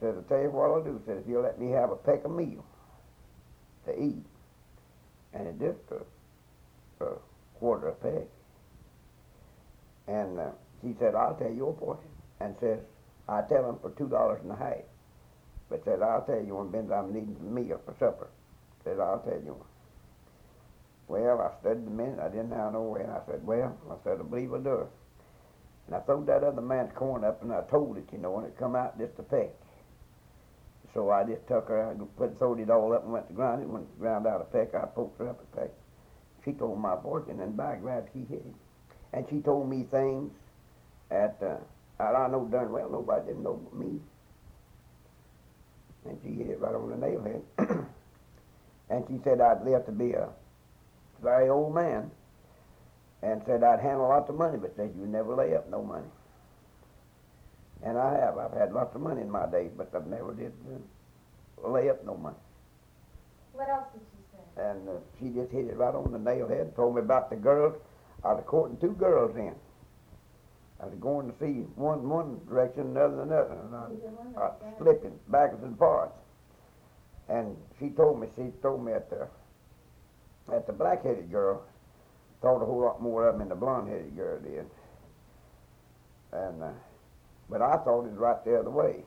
Said, 0.00 0.14
I'll 0.16 0.22
tell 0.22 0.42
you 0.42 0.50
what 0.50 0.70
I'll 0.70 0.82
do. 0.82 1.00
Said, 1.06 1.18
if 1.18 1.28
you'll 1.28 1.42
let 1.42 1.60
me 1.60 1.70
have 1.70 1.90
a 1.90 1.96
peck 1.96 2.24
of 2.24 2.30
meal 2.30 2.64
to 3.86 3.92
eat, 3.92 4.24
and 5.34 5.48
it 5.48 5.58
just 5.58 5.78
a, 5.90 7.04
a 7.04 7.18
quarter 7.58 7.88
of 7.88 7.96
a 7.96 7.98
peck. 7.98 8.28
And 10.06 10.38
uh, 10.38 10.50
she 10.82 10.94
said, 10.98 11.14
I'll 11.14 11.34
tell 11.34 11.50
you 11.50 11.56
your 11.56 11.76
fortune. 11.78 12.10
And 12.40 12.54
says, 12.60 12.78
I 13.28 13.42
tell 13.48 13.68
him 13.68 13.76
for 13.80 13.90
two 13.96 14.08
dollars 14.08 14.40
and 14.42 14.52
a 14.52 14.56
half. 14.56 14.84
But 15.70 15.84
said, 15.84 16.02
I'll 16.02 16.22
tell 16.22 16.42
you 16.44 16.56
when 16.56 16.70
Ben's 16.70 16.90
I'm 16.92 17.12
needing 17.12 17.36
some 17.36 17.54
meal 17.54 17.80
for 17.84 17.94
supper. 17.98 18.28
Said, 18.84 19.00
I'll 19.00 19.20
tell 19.20 19.40
you. 19.42 19.64
Well, 21.08 21.40
I 21.40 21.60
studied 21.60 21.86
a 21.86 21.90
minute. 21.90 22.18
I 22.18 22.28
didn't 22.28 22.52
have 22.52 22.72
no 22.72 22.82
way. 22.82 23.02
And 23.02 23.12
I 23.12 23.20
said, 23.26 23.46
well, 23.46 23.76
I 23.90 23.94
said, 24.04 24.18
I 24.20 24.22
believe 24.22 24.54
I 24.54 24.58
do. 24.58 24.86
And 25.86 25.96
I 25.96 26.00
throwed 26.00 26.26
that 26.26 26.42
other 26.42 26.62
man's 26.62 26.92
corn 26.94 27.24
up 27.24 27.42
and 27.42 27.52
I 27.52 27.60
told 27.70 27.98
it, 27.98 28.08
you 28.10 28.18
know, 28.18 28.38
and 28.38 28.46
it 28.46 28.56
come 28.58 28.74
out 28.74 28.98
just 28.98 29.18
a 29.18 29.22
peck. 29.22 29.50
So 30.94 31.10
I 31.10 31.24
just 31.24 31.46
took 31.46 31.68
her, 31.68 31.90
I 31.90 31.94
put, 32.16 32.38
throwed 32.38 32.60
it 32.60 32.70
all 32.70 32.92
up 32.94 33.04
and 33.04 33.12
went 33.12 33.28
to 33.28 33.34
ground 33.34 33.62
it. 33.62 33.68
When 33.68 33.82
it 33.82 33.98
ground 33.98 34.26
out 34.26 34.40
a 34.40 34.44
peck, 34.44 34.74
I 34.74 34.86
poked 34.86 35.18
her 35.18 35.28
up 35.28 35.42
a 35.42 35.56
peck. 35.56 35.70
She 36.44 36.52
told 36.52 36.78
my 36.78 36.96
fortune, 37.02 37.40
and 37.40 37.56
by 37.56 37.76
grab, 37.76 38.08
she 38.12 38.20
hit 38.20 38.42
him. 38.42 38.54
And 39.12 39.26
she 39.28 39.40
told 39.40 39.68
me 39.68 39.84
things 39.90 40.30
that 41.08 41.36
uh, 41.42 42.02
I 42.02 42.28
know 42.28 42.48
darn 42.50 42.72
well 42.72 42.88
nobody 42.90 43.26
didn't 43.26 43.42
know 43.42 43.54
but 43.54 43.78
me. 43.78 44.00
And 46.06 46.18
she 46.22 46.32
hit 46.32 46.50
it 46.50 46.60
right 46.60 46.74
on 46.74 46.90
the 46.90 46.96
nail 46.96 47.22
head. 47.22 47.42
and 48.90 49.04
she 49.08 49.18
said 49.24 49.40
I'd 49.40 49.64
live 49.64 49.86
to 49.86 49.92
be 49.92 50.12
a 50.12 50.28
very 51.24 51.48
old 51.48 51.74
man. 51.74 52.10
And 53.22 53.42
said 53.46 53.64
I'd 53.64 53.80
handle 53.80 54.08
lots 54.08 54.28
of 54.28 54.36
money, 54.36 54.58
but 54.58 54.76
said 54.76 54.92
you 54.96 55.06
never 55.06 55.34
lay 55.34 55.56
up 55.56 55.68
no 55.70 55.82
money. 55.82 56.06
And 57.82 57.98
I 57.98 58.14
have. 58.20 58.38
I've 58.38 58.52
had 58.52 58.72
lots 58.72 58.94
of 58.94 59.00
money 59.00 59.22
in 59.22 59.30
my 59.30 59.46
days, 59.46 59.70
but 59.76 59.90
I've 59.94 60.06
never 60.06 60.34
did 60.34 60.52
uh, 61.64 61.68
lay 61.68 61.88
up 61.88 62.04
no 62.04 62.16
money. 62.16 62.36
What 63.52 63.68
else 63.68 63.86
did 63.92 64.02
she 64.12 64.36
say? 64.36 64.62
And 64.62 64.88
uh, 64.88 64.92
she 65.18 65.28
just 65.30 65.50
hit 65.50 65.66
it 65.66 65.76
right 65.76 65.94
on 65.94 66.12
the 66.12 66.18
nail 66.18 66.48
head. 66.48 66.76
Told 66.76 66.96
me 66.96 67.00
about 67.00 67.30
the 67.30 67.36
girls. 67.36 67.74
I 68.24 68.32
was 68.32 68.44
courting 68.46 68.76
two 68.78 68.92
girls 68.92 69.36
in. 69.36 69.54
I 70.80 70.86
was 70.86 70.94
going 71.00 71.30
to 71.30 71.34
see 71.38 71.64
one 71.76 72.08
one 72.08 72.40
direction, 72.48 72.96
another 72.96 73.22
another, 73.22 73.56
and 73.64 73.74
I, 73.74 74.40
I 74.40 74.48
was 74.48 74.74
slipping 74.78 75.18
backwards 75.28 75.64
and 75.64 75.78
forwards. 75.78 76.12
And 77.28 77.56
she 77.78 77.88
told 77.90 78.20
me, 78.20 78.28
she 78.36 78.50
told 78.60 78.84
me 78.84 78.92
at 78.92 79.08
the 79.08 79.28
at 80.52 80.66
the 80.66 80.72
black-headed 80.72 81.30
girl, 81.30 81.62
thought 82.42 82.62
a 82.62 82.66
whole 82.66 82.80
lot 82.80 83.00
more 83.00 83.28
of 83.28 83.34
them 83.34 83.40
than 83.40 83.48
the 83.48 83.54
blonde-headed 83.54 84.16
girl 84.16 84.38
did. 84.40 84.66
And 86.32 86.62
uh, 86.62 86.70
but 87.48 87.62
I 87.62 87.76
thought 87.78 88.04
it 88.04 88.10
was 88.10 88.18
right 88.18 88.44
the 88.44 88.58
other 88.58 88.70
way. 88.70 89.04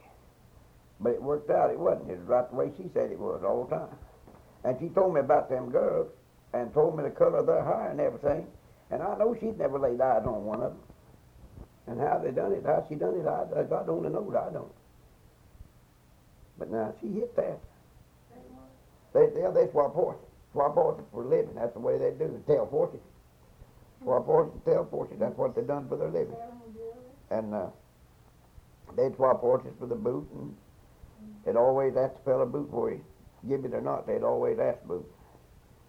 But 0.99 1.13
it 1.13 1.21
worked 1.21 1.49
out. 1.49 1.69
It 1.69 1.79
wasn't. 1.79 2.09
It 2.09 2.19
was 2.19 2.27
right 2.27 2.49
the 2.49 2.55
way 2.55 2.71
she 2.77 2.89
said 2.93 3.11
it 3.11 3.19
was 3.19 3.43
all 3.43 3.65
the 3.65 3.75
time. 3.75 3.95
And 4.63 4.77
she 4.79 4.89
told 4.89 5.13
me 5.13 5.19
about 5.19 5.49
them 5.49 5.69
girls 5.69 6.07
and 6.53 6.73
told 6.73 6.97
me 6.97 7.03
the 7.03 7.11
color 7.11 7.39
of 7.39 7.45
their 7.45 7.63
hair 7.63 7.89
and 7.91 7.99
everything. 7.99 8.47
And 8.89 9.01
I 9.03 9.17
know 9.17 9.35
she'd 9.39 9.57
never 9.57 9.77
laid 9.79 10.01
eyes 10.01 10.23
on 10.25 10.45
one 10.45 10.61
of 10.61 10.71
them. 10.73 10.81
And 11.87 11.99
how 11.99 12.19
they 12.23 12.31
done 12.31 12.51
it, 12.51 12.63
how 12.65 12.85
she 12.89 12.95
done 12.95 13.15
it, 13.15 13.27
I, 13.27 13.43
I 13.43 13.85
don't 13.85 14.03
know. 14.11 14.35
I 14.35 14.51
don't. 14.51 14.71
But 16.57 16.71
now 16.71 16.93
she 16.99 17.07
hit 17.07 17.35
that. 17.35 17.59
They, 19.13 19.27
they, 19.27 19.41
they 19.53 19.71
swap 19.71 19.93
Swap 20.57 20.73
horses 20.73 21.05
for 21.13 21.21
a 21.21 21.27
living. 21.27 21.53
That's 21.53 21.73
the 21.73 21.79
way 21.79 21.99
they 21.99 22.09
do. 22.17 22.41
Tell 22.47 22.65
fortunes. 22.65 23.03
Swap 24.01 24.25
horses, 24.25 24.59
tell 24.65 24.85
fortunes. 24.89 25.19
That's 25.19 25.37
what 25.37 25.53
they 25.53 25.61
done 25.61 25.87
for 25.87 25.97
their 25.97 26.09
living. 26.09 26.33
And 27.29 27.53
uh, 27.53 27.67
they'd 28.95 29.15
swap 29.15 29.39
horses 29.41 29.69
for 29.77 29.85
the 29.85 29.93
boot, 29.93 30.27
and 30.33 30.55
they'd 31.45 31.55
always 31.55 31.95
ask 31.95 32.15
the 32.15 32.21
fellow 32.25 32.47
boot 32.47 32.69
for 32.71 32.89
he 32.89 32.97
give 33.47 33.65
it 33.65 33.73
or 33.75 33.81
not. 33.81 34.07
They'd 34.07 34.23
always 34.23 34.57
ask 34.57 34.81
boot. 34.85 35.05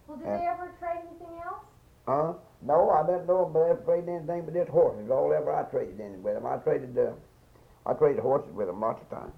Well, 0.07 0.19
did 0.19 0.27
Yeah. 0.27 0.37
they 0.37 0.47
ever 0.49 0.71
trade 0.79 1.01
anything 1.09 1.41
else? 1.47 1.65
Huh? 2.07 2.33
No, 2.61 2.91
I 2.91 3.07
didn't 3.07 3.27
know 3.27 3.49
but 3.51 3.61
ever 3.61 3.81
traded 3.87 4.11
anything 4.11 4.45
but 4.45 4.53
just 4.53 4.69
horses. 4.69 5.11
All 5.11 5.33
ever 5.33 5.51
I 5.51 5.63
traded 5.71 5.99
in 5.99 6.23
with 6.23 6.35
them. 6.35 6.45
I 6.45 6.59
traded 6.59 6.99
uh, 6.99 7.13
I 7.87 7.95
traded 7.95 8.21
horses 8.21 8.53
with 8.53 8.67
them 8.67 8.81
lots 8.83 9.01
of 9.01 9.09
times. 9.09 9.33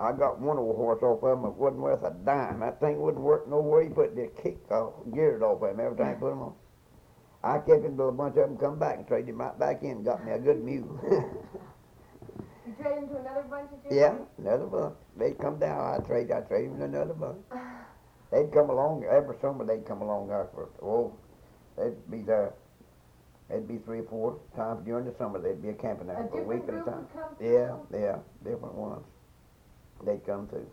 I 0.00 0.12
got 0.12 0.40
one 0.40 0.56
old 0.56 0.76
horse 0.76 1.02
off 1.02 1.22
of 1.22 1.38
him 1.38 1.42
that 1.42 1.50
wasn't 1.50 1.82
worth 1.82 2.02
a 2.02 2.10
dime. 2.24 2.60
That 2.60 2.80
thing 2.80 3.00
wouldn't 3.00 3.22
work 3.22 3.46
nowhere. 3.46 3.82
He 3.82 3.90
put 3.90 4.16
the 4.16 4.30
kick 4.42 4.58
off, 4.70 4.94
geared 5.12 5.42
off 5.42 5.60
of 5.62 5.70
him 5.70 5.80
every 5.80 5.96
time 5.98 6.16
I 6.16 6.18
put 6.18 6.32
him 6.32 6.40
on. 6.40 6.54
I 7.44 7.58
kept 7.58 7.84
him 7.84 7.96
till 7.96 8.08
a 8.08 8.12
bunch 8.12 8.36
of 8.36 8.48
them 8.48 8.56
come 8.56 8.78
back 8.78 8.96
and 8.96 9.06
traded 9.06 9.30
him 9.30 9.40
right 9.40 9.58
back 9.58 9.82
in 9.82 9.90
and 9.90 10.04
got 10.04 10.24
me 10.24 10.32
a 10.32 10.38
good 10.38 10.64
mule. 10.64 10.98
You 12.66 12.76
traded 12.80 13.04
him 13.04 13.08
to 13.08 13.16
another 13.16 13.42
bunch 13.50 13.70
of 13.72 13.92
yeah, 13.92 14.14
another 14.38 14.66
bunch. 14.66 14.94
They'd 15.16 15.38
come 15.38 15.58
down. 15.58 15.80
I'd 15.80 16.06
trade. 16.06 16.30
I 16.30 16.40
trade 16.42 16.66
him 16.66 16.78
to 16.78 16.84
another 16.84 17.14
bunch. 17.14 17.38
They'd 18.30 18.52
come 18.52 18.70
along 18.70 19.04
every 19.10 19.36
summer. 19.40 19.64
They'd 19.64 19.84
come 19.86 20.02
along 20.02 20.28
there 20.28 20.46
for 20.54 20.68
oh, 20.80 21.12
they'd 21.76 21.98
be 22.10 22.22
there. 22.22 22.52
They'd 23.48 23.66
be 23.66 23.78
three 23.78 24.00
or 24.00 24.04
four 24.04 24.38
times 24.54 24.84
during 24.84 25.04
the 25.04 25.14
summer. 25.18 25.40
They'd 25.40 25.60
be 25.60 25.70
a 25.70 25.72
camping 25.72 26.06
there 26.06 26.28
for 26.30 26.40
a 26.40 26.44
week 26.44 26.62
at 26.68 26.74
a 26.74 26.82
time. 26.82 27.06
Yeah, 27.40 27.74
yeah, 27.92 28.18
different 28.44 28.74
ones. 28.74 29.04
They'd 30.04 30.24
come 30.24 30.48
too. 30.48 30.66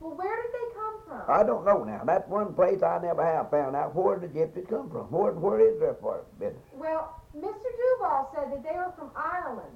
Well, 0.00 0.14
where 0.14 0.36
did 0.42 0.52
they 0.52 0.66
come 0.74 0.96
from? 1.06 1.22
I 1.28 1.42
don't 1.42 1.64
know 1.64 1.82
now. 1.84 2.02
That's 2.04 2.28
one 2.28 2.54
place 2.54 2.82
I 2.82 2.98
never 3.02 3.24
have 3.24 3.50
found 3.50 3.74
out 3.74 3.94
where 3.94 4.18
the 4.18 4.28
gypsies 4.28 4.68
come 4.68 4.90
from. 4.90 5.10
Where, 5.10 5.32
where 5.32 5.58
is 5.60 5.80
their 5.80 5.94
part 5.94 6.26
business? 6.38 6.62
Well, 6.72 7.20
Mr. 7.36 7.50
Duval 7.50 8.30
said 8.34 8.52
that 8.52 8.62
they 8.62 8.76
were 8.76 8.92
from 8.96 9.10
Ireland. 9.16 9.74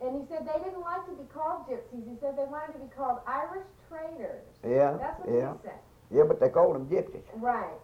And 0.00 0.14
he 0.20 0.22
said 0.28 0.46
they 0.46 0.62
didn't 0.62 0.80
like 0.82 1.06
to 1.06 1.12
be 1.12 1.24
called 1.34 1.66
gypsies. 1.66 2.04
He 2.06 2.14
said 2.20 2.36
they 2.36 2.44
wanted 2.46 2.74
to 2.74 2.78
be 2.78 2.90
called 2.94 3.18
Irish 3.26 3.66
traders. 3.88 4.44
Yeah, 4.62 4.94
That's 5.00 5.18
what 5.24 5.34
yeah, 5.34 5.52
he 5.54 5.58
said. 5.64 5.80
yeah. 6.14 6.22
But 6.28 6.38
they 6.38 6.50
called 6.50 6.76
them 6.76 6.86
gypsies. 6.86 7.24
Right. 7.34 7.74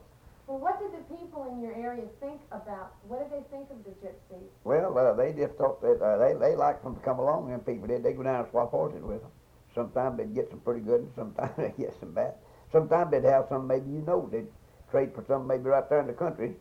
Well, 0.47 0.59
what 0.59 0.79
did 0.79 0.93
the 0.93 1.03
people 1.17 1.49
in 1.51 1.63
your 1.65 1.75
area 1.75 2.05
think 2.21 2.39
about, 2.53 2.93
what 3.09 3.19
did 3.25 3.33
they 3.33 3.43
think 3.51 3.67
of 3.71 3.83
the 3.83 3.91
gypsies? 4.05 4.47
Well, 4.63 4.93
uh, 4.97 5.15
they 5.15 5.33
just 5.33 5.55
thought 5.57 5.81
that 5.81 5.99
uh, 6.05 6.19
they 6.21 6.35
they 6.39 6.55
liked 6.55 6.85
them 6.85 6.95
to 6.95 7.01
come 7.01 7.19
along. 7.19 7.51
And 7.51 7.65
people 7.65 7.89
did. 7.89 8.05
They 8.05 8.13
go 8.13 8.23
down 8.23 8.41
and 8.45 8.51
swap 8.51 8.71
horses 8.71 9.03
with 9.03 9.23
them. 9.23 9.31
Sometimes 9.75 10.19
they'd 10.19 10.35
get 10.35 10.49
some 10.51 10.61
pretty 10.61 10.81
good, 10.81 11.01
and 11.01 11.11
sometimes 11.17 11.53
they'd 11.57 11.77
get 11.77 11.95
some 12.01 12.13
bad. 12.13 12.35
Sometimes 12.73 13.11
they'd 13.11 13.25
have 13.25 13.47
some 13.49 13.67
maybe 13.67 13.91
you 13.91 14.03
know 14.07 14.29
they'd 14.31 14.47
trade 14.91 15.13
for 15.15 15.25
some 15.27 15.47
maybe 15.47 15.65
right 15.65 15.89
there 15.89 16.01
in 16.01 16.07
the 16.07 16.13
country 16.13 16.55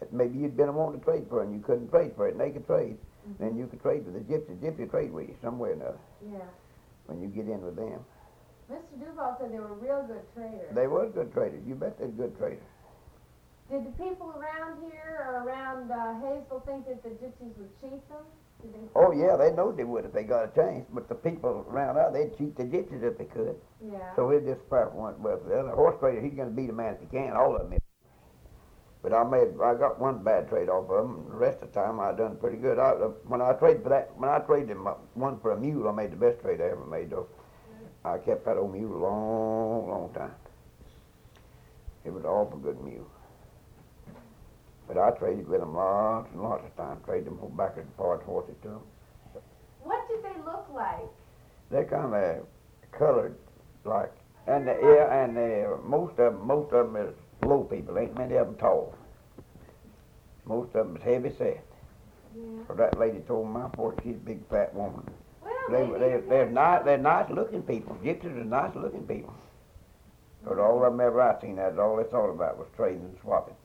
that 0.00 0.12
maybe 0.12 0.38
you'd 0.38 0.56
been 0.56 0.72
wanting 0.74 1.00
to 1.00 1.04
trade 1.04 1.26
for 1.28 1.42
and 1.42 1.52
you 1.52 1.60
couldn't 1.60 1.88
trade 1.90 2.12
for 2.14 2.28
it, 2.28 2.32
and 2.32 2.40
they 2.40 2.50
could 2.50 2.66
trade. 2.66 2.96
Then 3.38 3.56
you 3.58 3.66
could 3.66 3.82
trade 3.82 4.06
with 4.06 4.14
the 4.14 4.20
gypsies. 4.32 4.56
Gypsy 4.58 4.88
trade 4.90 5.12
with 5.12 5.28
you 5.28 5.36
somewhere 5.42 5.70
or 5.70 5.74
another 5.74 5.98
Yeah. 6.32 6.38
when 7.06 7.20
you 7.20 7.28
get 7.28 7.44
in 7.46 7.60
with 7.60 7.76
them. 7.76 8.00
Mr. 8.70 9.00
Duval 9.00 9.36
said 9.40 9.52
they 9.52 9.58
were 9.60 9.74
real 9.74 10.02
good 10.06 10.24
traders. 10.34 10.74
They 10.74 10.86
was 10.86 11.10
good 11.14 11.32
traders. 11.32 11.60
You 11.66 11.74
bet 11.74 11.98
they're 11.98 12.08
good 12.08 12.36
traders. 12.38 12.64
Did 13.70 13.84
the 13.84 13.90
people 14.02 14.32
around 14.32 14.80
here 14.80 15.26
or 15.28 15.44
around 15.44 15.90
uh, 15.90 16.14
Hazel 16.20 16.60
think 16.64 16.86
that 16.86 17.02
the 17.02 17.10
gypsies 17.10 17.52
would 17.58 17.80
cheat 17.80 18.00
them? 18.08 18.24
Oh 18.94 19.12
yeah, 19.12 19.36
they 19.36 19.52
know 19.54 19.70
they 19.70 19.84
would 19.84 20.04
if 20.04 20.12
they 20.12 20.24
got 20.24 20.44
a 20.44 20.54
chance. 20.54 20.84
But 20.92 21.08
the 21.08 21.14
people 21.14 21.64
around 21.68 21.96
there, 21.96 22.10
they'd 22.12 22.36
cheat 22.36 22.56
the 22.56 22.64
gypsies 22.64 23.02
if 23.02 23.16
they 23.16 23.24
could. 23.24 23.54
Yeah. 23.80 24.14
So 24.16 24.30
it 24.30 24.44
just 24.44 24.68
part 24.68 24.92
one 24.94 25.22
with 25.22 25.46
the 25.46 25.60
other 25.60 25.70
horse 25.70 25.96
trader. 26.00 26.20
He's 26.20 26.34
going 26.34 26.48
to 26.48 26.54
beat 26.54 26.70
a 26.70 26.72
man 26.72 26.94
if 26.94 27.00
he 27.00 27.06
can. 27.06 27.34
All 27.34 27.54
of 27.54 27.62
them. 27.62 27.74
is. 27.74 27.80
But 29.02 29.12
I 29.12 29.22
made 29.22 29.54
I 29.62 29.74
got 29.74 30.00
one 30.00 30.24
bad 30.24 30.48
trade 30.48 30.68
off 30.68 30.90
of 30.90 31.04
him. 31.04 31.14
And 31.16 31.30
the 31.32 31.36
rest 31.36 31.62
of 31.62 31.72
the 31.72 31.80
time 31.80 32.00
I 32.00 32.12
done 32.12 32.36
pretty 32.36 32.56
good. 32.56 32.78
I, 32.78 32.90
when 33.28 33.40
I 33.40 33.52
traded 33.52 33.84
for 33.84 33.90
that, 33.90 34.10
when 34.16 34.28
I 34.28 34.40
traded 34.40 34.70
him 34.70 34.86
one 35.14 35.38
for 35.38 35.52
a 35.52 35.56
mule, 35.60 35.88
I 35.88 35.92
made 35.92 36.10
the 36.10 36.16
best 36.16 36.40
trade 36.40 36.60
I 36.60 36.64
ever 36.64 36.84
made. 36.84 37.10
Though 37.10 37.28
I 38.04 38.18
kept 38.18 38.44
that 38.46 38.56
old 38.56 38.72
mule 38.72 38.96
a 38.96 39.02
long, 39.02 39.88
long 39.88 40.12
time. 40.14 40.34
It 42.04 42.12
was 42.12 42.24
an 42.24 42.30
awful 42.30 42.58
good 42.58 42.80
mule. 42.82 43.06
But 44.88 44.96
I 44.96 45.10
traded 45.12 45.46
with 45.46 45.60
him 45.60 45.74
lots 45.76 46.28
and 46.32 46.42
lots 46.42 46.64
of 46.64 46.74
times. 46.76 47.00
Traded 47.04 47.28
him 47.28 47.38
back 47.56 47.76
and 47.76 47.86
forth 47.96 48.22
horses 48.22 48.54
to 48.62 48.68
him. 48.68 48.80
What 49.84 50.08
did 50.08 50.22
they 50.24 50.40
look 50.44 50.66
like? 50.74 51.04
They're 51.70 51.84
kind 51.84 52.14
of 52.14 52.46
colored, 52.92 53.36
like, 53.84 54.10
and 54.46 54.66
the, 54.66 54.72
yeah, 54.82 55.22
and 55.22 55.36
the, 55.36 55.78
most 55.84 56.18
of 56.18 56.32
'em- 56.32 56.46
most 56.46 56.72
of 56.72 56.90
them 56.90 56.96
is 57.06 57.14
low 57.42 57.64
people. 57.64 57.98
Ain't 57.98 58.16
many 58.16 58.36
of 58.36 58.46
them 58.46 58.56
tall. 58.56 58.94
Most 60.46 60.74
of 60.74 60.86
them 60.86 60.96
is 60.96 61.02
heavy 61.02 61.30
set. 61.36 61.62
Yeah. 62.34 62.42
So 62.66 62.74
that 62.74 62.98
lady 62.98 63.18
told 63.20 63.48
my 63.48 63.68
fortune 63.76 64.00
she's 64.04 64.16
a 64.16 64.18
big 64.24 64.48
fat 64.48 64.74
woman. 64.74 65.06
Well, 65.42 65.52
They 65.68 65.86
they 65.98 66.20
they're 66.26 66.46
a- 66.46 66.50
nice 66.50 66.84
they're 66.84 66.96
nice 66.96 67.28
looking 67.30 67.62
people. 67.62 67.96
Gypsies 68.02 68.24
are 68.40 68.44
nice 68.44 68.74
looking 68.74 69.06
people. 69.06 69.34
But 70.44 70.58
all 70.58 70.82
of 70.82 70.92
them 70.92 71.00
ever 71.00 71.20
I 71.20 71.38
seen 71.42 71.56
that 71.56 71.78
all 71.78 71.96
they 71.96 72.04
thought 72.04 72.30
about 72.30 72.56
was 72.56 72.68
trading 72.76 73.00
and 73.02 73.18
swapping. 73.20 73.56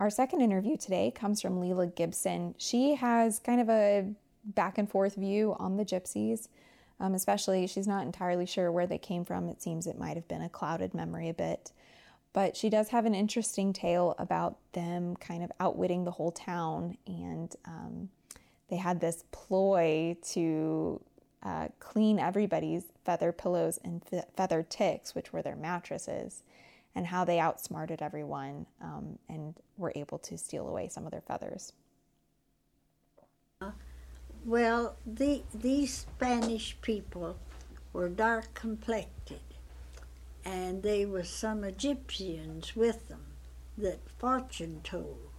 Our 0.00 0.10
second 0.10 0.40
interview 0.40 0.76
today 0.76 1.12
comes 1.14 1.40
from 1.40 1.60
Leela 1.60 1.94
Gibson. 1.94 2.56
She 2.58 2.96
has 2.96 3.38
kind 3.38 3.60
of 3.60 3.68
a 3.68 4.12
back 4.44 4.76
and 4.76 4.90
forth 4.90 5.14
view 5.14 5.54
on 5.58 5.76
the 5.76 5.84
gypsies, 5.84 6.48
um, 6.98 7.14
especially 7.14 7.66
she's 7.68 7.86
not 7.86 8.04
entirely 8.04 8.44
sure 8.44 8.72
where 8.72 8.88
they 8.88 8.98
came 8.98 9.24
from. 9.24 9.48
It 9.48 9.62
seems 9.62 9.86
it 9.86 9.98
might 9.98 10.16
have 10.16 10.26
been 10.26 10.42
a 10.42 10.48
clouded 10.48 10.94
memory 10.94 11.28
a 11.28 11.34
bit. 11.34 11.70
But 12.32 12.56
she 12.56 12.68
does 12.68 12.88
have 12.88 13.06
an 13.06 13.14
interesting 13.14 13.72
tale 13.72 14.16
about 14.18 14.58
them 14.72 15.14
kind 15.16 15.44
of 15.44 15.52
outwitting 15.60 16.04
the 16.04 16.10
whole 16.10 16.32
town. 16.32 16.98
And 17.06 17.54
um, 17.64 18.08
they 18.68 18.76
had 18.76 19.00
this 19.00 19.22
ploy 19.30 20.16
to 20.32 21.00
uh, 21.44 21.68
clean 21.78 22.18
everybody's 22.18 22.82
feather 23.04 23.30
pillows 23.30 23.78
and 23.84 24.04
fe- 24.04 24.24
feather 24.36 24.64
ticks, 24.68 25.14
which 25.14 25.32
were 25.32 25.42
their 25.42 25.54
mattresses 25.54 26.42
and 26.94 27.06
how 27.06 27.24
they 27.24 27.38
outsmarted 27.38 28.02
everyone 28.02 28.66
um, 28.80 29.18
and 29.28 29.54
were 29.76 29.92
able 29.96 30.18
to 30.18 30.38
steal 30.38 30.68
away 30.68 30.88
some 30.88 31.04
of 31.04 31.10
their 31.10 31.22
feathers. 31.22 31.72
Well, 34.44 34.96
the, 35.06 35.42
these 35.54 35.92
Spanish 35.94 36.76
people 36.82 37.36
were 37.92 38.08
dark 38.10 38.52
complected, 38.52 39.40
and 40.44 40.82
they 40.82 41.06
were 41.06 41.24
some 41.24 41.64
Egyptians 41.64 42.76
with 42.76 43.08
them 43.08 43.24
that 43.78 44.00
fortune 44.18 44.80
told, 44.84 45.30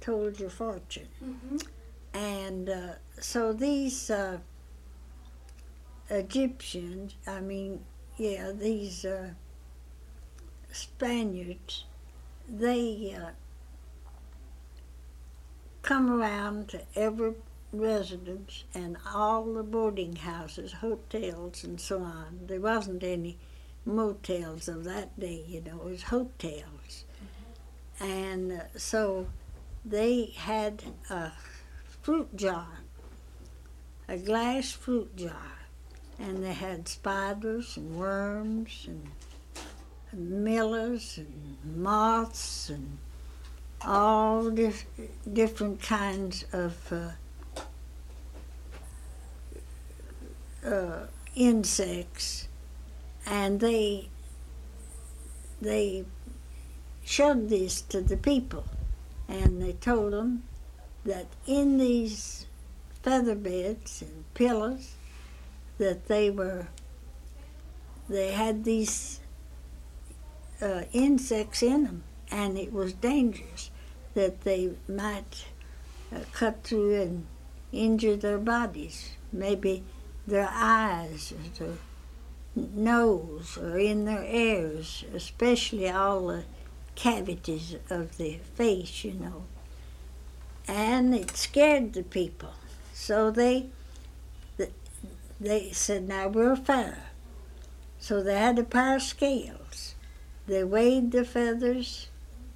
told 0.00 0.40
your 0.40 0.50
fortune. 0.50 1.08
Mm-hmm. 1.24 1.56
And 2.12 2.68
uh, 2.68 2.92
so 3.20 3.52
these 3.52 4.10
uh, 4.10 4.38
Egyptians, 6.08 7.14
I 7.26 7.40
mean, 7.40 7.84
yeah, 8.18 8.50
these 8.52 9.04
uh, 9.04 9.30
Spaniards, 10.72 11.84
they 12.48 13.16
uh, 13.16 13.30
come 15.82 16.10
around 16.10 16.68
to 16.68 16.80
every 16.94 17.34
residence 17.72 18.64
and 18.74 18.96
all 19.14 19.44
the 19.54 19.62
boarding 19.62 20.16
houses, 20.16 20.72
hotels, 20.72 21.64
and 21.64 21.80
so 21.80 22.02
on. 22.02 22.40
There 22.46 22.60
wasn't 22.60 23.02
any 23.02 23.38
motels 23.84 24.68
of 24.68 24.84
that 24.84 25.18
day, 25.18 25.44
you 25.46 25.60
know, 25.60 25.76
it 25.76 25.84
was 25.84 26.02
hotels. 26.04 27.04
And 27.98 28.52
uh, 28.52 28.60
so 28.76 29.26
they 29.84 30.32
had 30.36 30.82
a 31.08 31.32
fruit 32.02 32.36
jar, 32.36 32.68
a 34.08 34.16
glass 34.16 34.72
fruit 34.72 35.16
jar, 35.16 35.58
and 36.18 36.42
they 36.42 36.52
had 36.52 36.88
spiders 36.88 37.76
and 37.76 37.96
worms 37.96 38.84
and 38.86 39.08
millers 40.12 41.18
and 41.18 41.56
moths 41.76 42.70
and 42.70 42.98
all 43.82 44.50
dif- 44.50 44.86
different 45.32 45.82
kinds 45.82 46.44
of 46.52 46.92
uh, 46.92 47.10
uh, 50.66 51.06
insects, 51.34 52.48
and 53.26 53.60
they 53.60 54.08
they 55.60 56.04
showed 57.04 57.48
this 57.48 57.80
to 57.82 58.00
the 58.00 58.16
people, 58.16 58.64
and 59.28 59.62
they 59.62 59.72
told 59.72 60.12
them 60.12 60.42
that 61.04 61.26
in 61.46 61.78
these 61.78 62.46
feather 63.02 63.34
beds 63.34 64.02
and 64.02 64.24
pillows 64.34 64.94
that 65.78 66.06
they 66.08 66.30
were 66.30 66.66
they 68.08 68.32
had 68.32 68.64
these 68.64 69.20
uh, 70.62 70.82
insects 70.92 71.62
in 71.62 71.84
them, 71.84 72.02
and 72.30 72.58
it 72.58 72.72
was 72.72 72.92
dangerous 72.92 73.70
that 74.14 74.42
they 74.42 74.72
might 74.88 75.46
uh, 76.14 76.20
cut 76.32 76.62
through 76.64 77.00
and 77.00 77.26
injure 77.72 78.16
their 78.16 78.38
bodies, 78.38 79.10
maybe 79.32 79.82
their 80.26 80.48
eyes 80.50 81.32
or 81.32 81.64
their 81.64 81.76
nose 82.54 83.56
or 83.56 83.78
in 83.78 84.04
their 84.04 84.24
ears, 84.24 85.04
especially 85.14 85.88
all 85.88 86.26
the 86.26 86.44
cavities 86.94 87.76
of 87.88 88.16
the 88.16 88.38
face, 88.54 89.04
you 89.04 89.14
know. 89.14 89.44
And 90.66 91.14
it 91.14 91.36
scared 91.36 91.92
the 91.92 92.02
people. 92.02 92.52
So 92.92 93.30
they 93.30 93.70
they 95.40 95.70
said, 95.72 96.06
now 96.06 96.28
we're 96.28 96.54
fair. 96.54 97.04
So 97.98 98.22
they 98.22 98.38
had 98.38 98.70
pair 98.70 98.96
of 98.96 99.02
scales. 99.02 99.94
They 100.50 100.64
weighed 100.64 101.12
the 101.12 101.24
feathers 101.24 102.08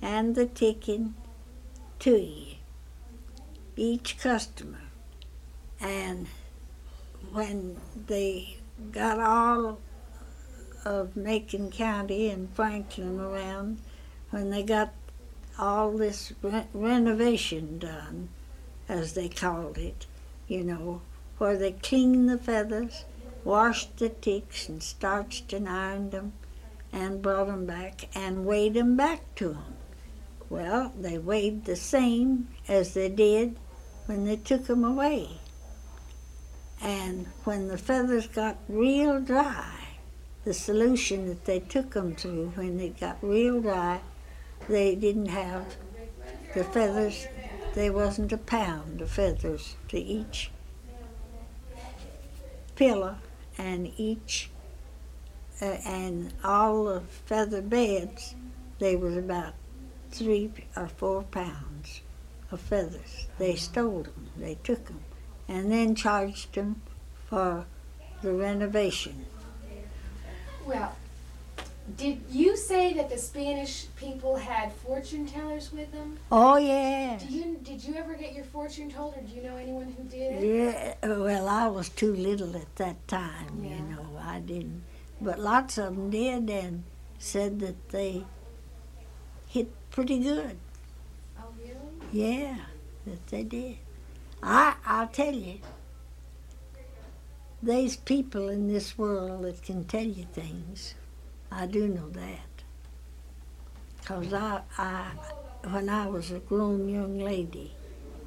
and 0.03 0.35
the 0.35 0.47
ticking 0.47 1.15
to 2.01 2.19
you, 2.19 2.57
each 3.77 4.19
customer. 4.19 4.81
And 5.81 6.27
when 7.31 7.77
they 8.09 8.57
got 8.91 9.21
all 9.21 9.79
of 10.85 11.15
Macon 11.15 11.71
County 11.71 12.31
and 12.31 12.53
Franklin 12.53 13.21
around, 13.21 13.79
when 14.31 14.51
they 14.51 14.65
got 14.65 14.93
all 15.57 15.93
this 15.93 16.33
re- 16.43 16.67
renovation 16.75 17.79
done, 17.79 18.29
as 18.89 19.13
they 19.13 19.29
called 19.29 19.79
it, 19.79 20.07
you 20.49 20.65
know, 20.65 21.01
where 21.39 21.57
they 21.57 21.71
cleaned 21.71 22.29
the 22.29 22.39
feathers, 22.39 23.05
washed 23.45 23.99
the 23.99 24.09
ticks, 24.09 24.69
and 24.69 24.83
starched 24.83 25.53
and 25.53 25.69
ironed 25.69 26.11
them, 26.11 26.33
and 26.95 27.21
brought 27.21 27.49
them 27.49 27.67
back 27.67 28.09
and 28.15 28.47
weighed 28.47 28.75
them 28.75 28.97
back 28.97 29.35
to 29.35 29.49
them. 29.49 29.75
Well, 30.49 30.93
they 30.99 31.19
weighed 31.19 31.65
the 31.65 31.77
same 31.77 32.49
as 32.69 32.95
they 32.95 33.09
did 33.09 33.59
when 34.07 34.25
they 34.25 34.37
took 34.37 34.67
them 34.67 34.85
away. 34.85 35.41
And 36.81 37.27
when 37.43 37.67
the 37.69 37.79
feathers 37.79 38.29
got 38.29 38.59
real 38.69 39.21
dry, 39.21 39.75
the 40.45 40.55
solution 40.55 41.27
that 41.27 41.45
they 41.45 41.59
took 41.59 41.91
them 41.95 42.15
through, 42.15 42.53
when 42.55 42.77
they 42.77 42.91
got 42.91 43.19
real 43.23 43.61
dry, 43.61 44.01
they 44.69 44.95
didn't 44.95 45.29
have 45.29 45.77
the 46.55 46.63
feathers, 46.63 47.27
there 47.75 47.93
wasn't 47.93 48.33
a 48.33 48.39
pound 48.39 49.01
of 49.01 49.11
feathers 49.11 49.75
to 49.89 49.99
each 49.99 50.51
pillow 52.77 53.17
and 53.59 53.93
each, 53.97 54.51
uh, 55.61 55.65
and 55.87 56.33
all 56.43 56.85
the 56.85 57.01
feather 57.27 57.63
beds, 57.63 58.35
they 58.79 58.97
was 58.97 59.17
about 59.17 59.55
three 60.11 60.51
or 60.77 60.89
four 60.89 61.23
pounds 61.25 62.01
of 62.51 62.61
feathers. 62.61 63.27
They 63.39 63.57
stole 63.57 64.03
them, 64.03 64.29
they 64.37 64.57
took 64.63 64.87
them, 64.87 65.01
and 65.49 65.71
then 65.71 65.95
charged 65.95 66.55
them 66.55 66.83
for 67.29 67.67
the 68.23 68.33
renovation. 68.33 69.27
Well, 70.67 70.97
did 71.97 72.23
you 72.31 72.57
say 72.57 72.95
that 72.95 73.11
the 73.11 73.19
Spanish 73.19 73.87
people 73.97 74.37
had 74.37 74.73
fortune 74.73 75.27
tellers 75.27 75.71
with 75.71 75.93
them? 75.93 76.19
Oh, 76.33 76.57
yeah. 76.57 77.19
Do 77.19 77.27
you 77.27 77.59
did 77.63 77.85
you 77.85 77.95
ever 77.97 78.15
get 78.15 78.33
your 78.33 78.45
fortune 78.45 78.91
told, 78.91 79.15
or 79.17 79.21
do 79.21 79.35
you 79.35 79.43
know 79.43 79.57
anyone 79.57 79.95
who 79.97 80.05
did? 80.05 80.43
Yeah, 80.43 80.95
well, 81.03 81.47
I 81.49 81.67
was 81.67 81.91
too 81.91 82.15
little 82.15 82.57
at 82.57 82.75
that 82.77 83.07
time, 83.07 83.63
Yeah. 83.63 83.77
you 83.77 83.83
know. 83.83 84.19
I 84.19 84.41
didn't. 84.41 84.83
But 85.25 85.41
lots 85.41 85.79
of 85.79 85.97
them 85.97 86.11
did 86.11 86.51
and 86.51 86.85
said 87.19 87.59
that 87.61 87.89
they 87.89 88.27
hit 89.47 89.73
pretty 89.91 90.19
good. 90.19 90.59
Oh, 91.39 91.45
really? 91.59 91.75
Yeah, 92.13 92.57
that 93.07 93.27
they 93.29 93.43
did. 93.43 93.79
I 94.43 94.75
I'll 94.85 95.09
tell 95.09 95.35
you. 95.35 95.61
There's 97.63 97.97
people 97.97 98.51
in 98.51 98.69
this 98.69 98.99
world 98.99 99.45
that 99.45 99.63
can 99.63 99.85
tell 99.85 100.05
you 100.05 100.25
things. 100.25 100.95
I 101.51 101.65
do 101.65 101.89
know 101.89 102.11
that. 102.11 102.51
Cause 104.05 104.35
I 104.35 104.61
I 104.77 105.13
when 105.71 105.89
I 105.89 106.07
was 106.07 106.33
a 106.33 106.41
grown 106.41 106.87
young 106.87 107.19
lady, 107.19 107.73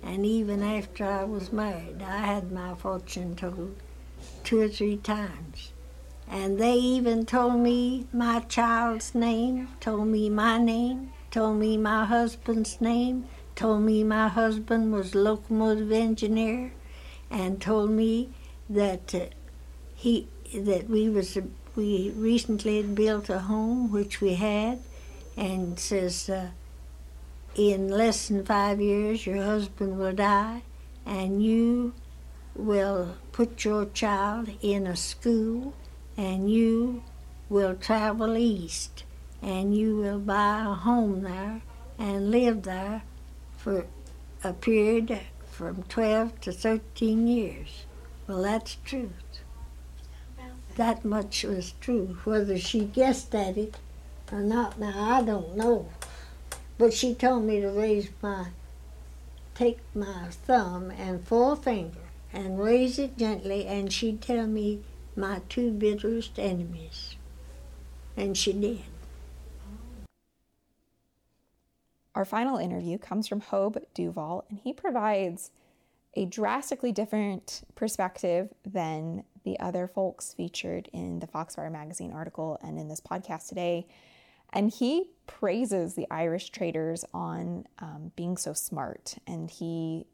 and 0.01 0.25
even 0.25 0.63
after 0.63 1.05
I 1.05 1.25
was 1.25 1.53
married, 1.53 2.01
I 2.01 2.17
had 2.17 2.51
my 2.51 2.73
fortune 2.73 3.35
told 3.35 3.75
two 4.43 4.61
or 4.61 4.69
three 4.69 4.97
times. 4.97 5.73
And 6.29 6.59
they 6.59 6.75
even 6.75 7.25
told 7.25 7.59
me 7.59 8.07
my 8.11 8.41
child's 8.41 9.15
name, 9.15 9.69
told 9.79 10.07
me 10.07 10.29
my 10.29 10.57
name, 10.57 11.11
told 11.31 11.57
me 11.57 11.77
my 11.77 12.05
husband's 12.05 12.81
name, 12.81 13.25
told 13.55 13.81
me 13.83 14.03
my 14.03 14.27
husband 14.27 14.91
was 14.91 15.15
locomotive 15.15 15.91
engineer, 15.91 16.73
and 17.29 17.61
told 17.61 17.91
me 17.91 18.29
that 18.69 19.15
uh, 19.15 19.25
he 19.95 20.27
that 20.53 20.89
we 20.89 21.09
was 21.09 21.37
we 21.75 22.11
recently 22.15 22.77
had 22.77 22.95
built 22.95 23.29
a 23.29 23.39
home, 23.39 23.91
which 23.91 24.19
we 24.19 24.33
had, 24.33 24.79
and 25.35 25.79
says 25.79 26.29
uh, 26.29 26.49
in 27.55 27.87
less 27.87 28.27
than 28.27 28.45
five 28.45 28.81
years 28.81 29.25
your 29.25 29.43
husband 29.43 29.97
will 29.97 30.13
die, 30.13 30.61
and 31.05 31.43
you 31.43 31.93
will 32.55 33.15
put 33.31 33.63
your 33.63 33.85
child 33.85 34.49
in 34.61 34.87
a 34.87 34.95
school, 34.95 35.73
and 36.17 36.51
you 36.51 37.03
will 37.47 37.75
travel 37.75 38.35
east, 38.35 39.03
and 39.41 39.77
you 39.77 39.95
will 39.95 40.19
buy 40.19 40.61
a 40.61 40.73
home 40.73 41.21
there 41.21 41.61
and 41.99 42.31
live 42.31 42.63
there 42.63 43.03
for 43.55 43.85
a 44.43 44.51
period 44.51 45.19
from 45.51 45.83
12 45.83 46.41
to 46.41 46.51
13 46.51 47.27
years. 47.27 47.85
Well, 48.27 48.41
that's 48.41 48.77
truth. 48.83 49.11
That 50.75 51.05
much 51.05 51.43
was 51.43 51.73
true. 51.79 52.17
Whether 52.23 52.59
she 52.59 52.81
guessed 52.81 53.33
at 53.33 53.57
it 53.57 53.77
or 54.31 54.41
not, 54.41 54.79
now 54.79 55.15
I 55.15 55.23
don't 55.23 55.55
know. 55.55 55.87
But 56.77 56.93
she 56.93 57.15
told 57.15 57.45
me 57.45 57.61
to 57.61 57.69
raise 57.69 58.09
my, 58.21 58.47
take 59.55 59.79
my 59.95 60.27
thumb 60.29 60.91
and 60.91 61.25
forefinger 61.25 61.97
and 62.31 62.59
raise 62.59 62.99
it 62.99 63.17
gently, 63.17 63.65
and 63.65 63.91
she'd 63.91 64.21
tell 64.21 64.45
me 64.45 64.81
my 65.17 65.41
two 65.49 65.71
bitterest 65.71 66.37
enemies. 66.37 67.15
And 68.15 68.37
she 68.37 68.53
did. 68.53 68.81
Our 72.15 72.25
final 72.25 72.57
interview 72.57 72.97
comes 72.97 73.27
from 73.27 73.41
Hobe 73.41 73.83
Duval, 73.93 74.45
and 74.49 74.59
he 74.63 74.73
provides 74.73 75.51
a 76.15 76.25
drastically 76.25 76.91
different 76.91 77.61
perspective 77.75 78.49
than 78.65 79.23
the 79.43 79.59
other 79.59 79.87
folks 79.87 80.33
featured 80.33 80.89
in 80.91 81.19
the 81.19 81.27
Foxfire 81.27 81.69
magazine 81.69 82.11
article 82.11 82.57
and 82.63 82.79
in 82.79 82.87
this 82.87 82.99
podcast 82.99 83.49
today. 83.49 83.85
And 84.51 84.71
he 84.71 85.11
praises 85.27 85.93
the 85.93 86.07
Irish 86.09 86.49
traders 86.49 87.05
on 87.13 87.67
um, 87.79 88.11
being 88.15 88.35
so 88.35 88.53
smart. 88.53 89.15
And 89.27 89.51
he 89.51 90.07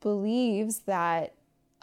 believes 0.00 0.80
that 0.80 1.32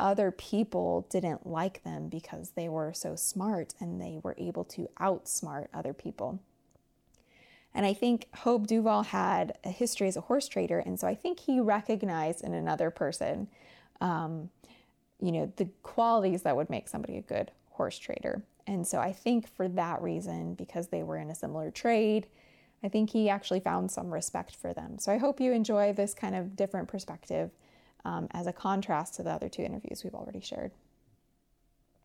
other 0.01 0.31
people 0.31 1.05
didn't 1.09 1.45
like 1.45 1.83
them 1.83 2.09
because 2.09 2.51
they 2.51 2.67
were 2.67 2.91
so 2.91 3.15
smart 3.15 3.73
and 3.79 4.01
they 4.01 4.19
were 4.23 4.35
able 4.37 4.63
to 4.65 4.89
outsmart 4.99 5.67
other 5.73 5.93
people. 5.93 6.39
And 7.73 7.85
I 7.85 7.93
think 7.93 8.27
Hobe 8.37 8.67
Duval 8.67 9.03
had 9.03 9.57
a 9.63 9.69
history 9.69 10.07
as 10.07 10.17
a 10.17 10.21
horse 10.21 10.47
trader. 10.47 10.79
And 10.79 10.99
so 10.99 11.07
I 11.07 11.15
think 11.15 11.39
he 11.39 11.59
recognized 11.59 12.43
in 12.43 12.53
another 12.53 12.89
person, 12.89 13.47
um, 14.01 14.49
you 15.21 15.31
know, 15.31 15.53
the 15.55 15.69
qualities 15.83 16.41
that 16.41 16.55
would 16.55 16.69
make 16.69 16.89
somebody 16.89 17.17
a 17.17 17.21
good 17.21 17.51
horse 17.69 17.97
trader. 17.97 18.43
And 18.67 18.85
so 18.85 18.99
I 18.99 19.13
think 19.13 19.47
for 19.47 19.67
that 19.69 20.01
reason, 20.01 20.55
because 20.55 20.87
they 20.87 21.03
were 21.03 21.17
in 21.17 21.29
a 21.29 21.35
similar 21.35 21.71
trade, 21.71 22.27
I 22.83 22.89
think 22.89 23.11
he 23.11 23.29
actually 23.29 23.59
found 23.59 23.91
some 23.91 24.13
respect 24.13 24.55
for 24.55 24.73
them. 24.73 24.97
So 24.97 25.11
I 25.11 25.17
hope 25.17 25.39
you 25.39 25.53
enjoy 25.53 25.93
this 25.93 26.13
kind 26.13 26.35
of 26.35 26.55
different 26.55 26.87
perspective 26.87 27.51
um, 28.05 28.27
as 28.31 28.47
a 28.47 28.53
contrast 28.53 29.15
to 29.15 29.23
the 29.23 29.29
other 29.29 29.49
two 29.49 29.63
interviews 29.63 30.03
we've 30.03 30.15
already 30.15 30.41
shared. 30.41 30.71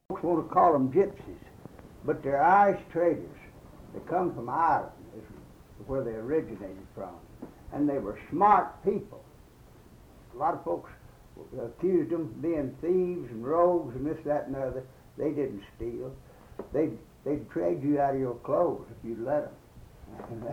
Folks 0.08 0.22
want 0.22 0.48
to 0.48 0.54
call 0.54 0.72
them 0.72 0.92
gypsies, 0.92 1.44
but 2.04 2.22
they're 2.22 2.42
Irish 2.42 2.80
traders. 2.92 3.28
They 3.92 4.00
come 4.08 4.34
from 4.34 4.48
Ireland, 4.48 4.92
is 5.16 5.24
where 5.86 6.04
they 6.04 6.12
originated 6.12 6.86
from. 6.94 7.14
And 7.72 7.88
they 7.88 7.98
were 7.98 8.18
smart 8.30 8.84
people. 8.84 9.24
A 10.34 10.38
lot 10.38 10.54
of 10.54 10.64
folks 10.64 10.90
accused 11.60 12.10
them 12.10 12.22
of 12.22 12.42
being 12.42 12.76
thieves 12.80 13.30
and 13.30 13.46
rogues 13.46 13.94
and 13.96 14.06
this, 14.06 14.18
that, 14.24 14.46
and 14.46 14.54
the 14.54 14.60
other. 14.60 14.84
They 15.18 15.30
didn't 15.30 15.62
steal. 15.76 16.14
They'd, 16.72 16.96
they'd 17.24 17.48
trade 17.50 17.82
you 17.82 18.00
out 18.00 18.14
of 18.14 18.20
your 18.20 18.34
clothes 18.36 18.86
if 18.90 19.08
you'd 19.08 19.24
let 19.24 19.50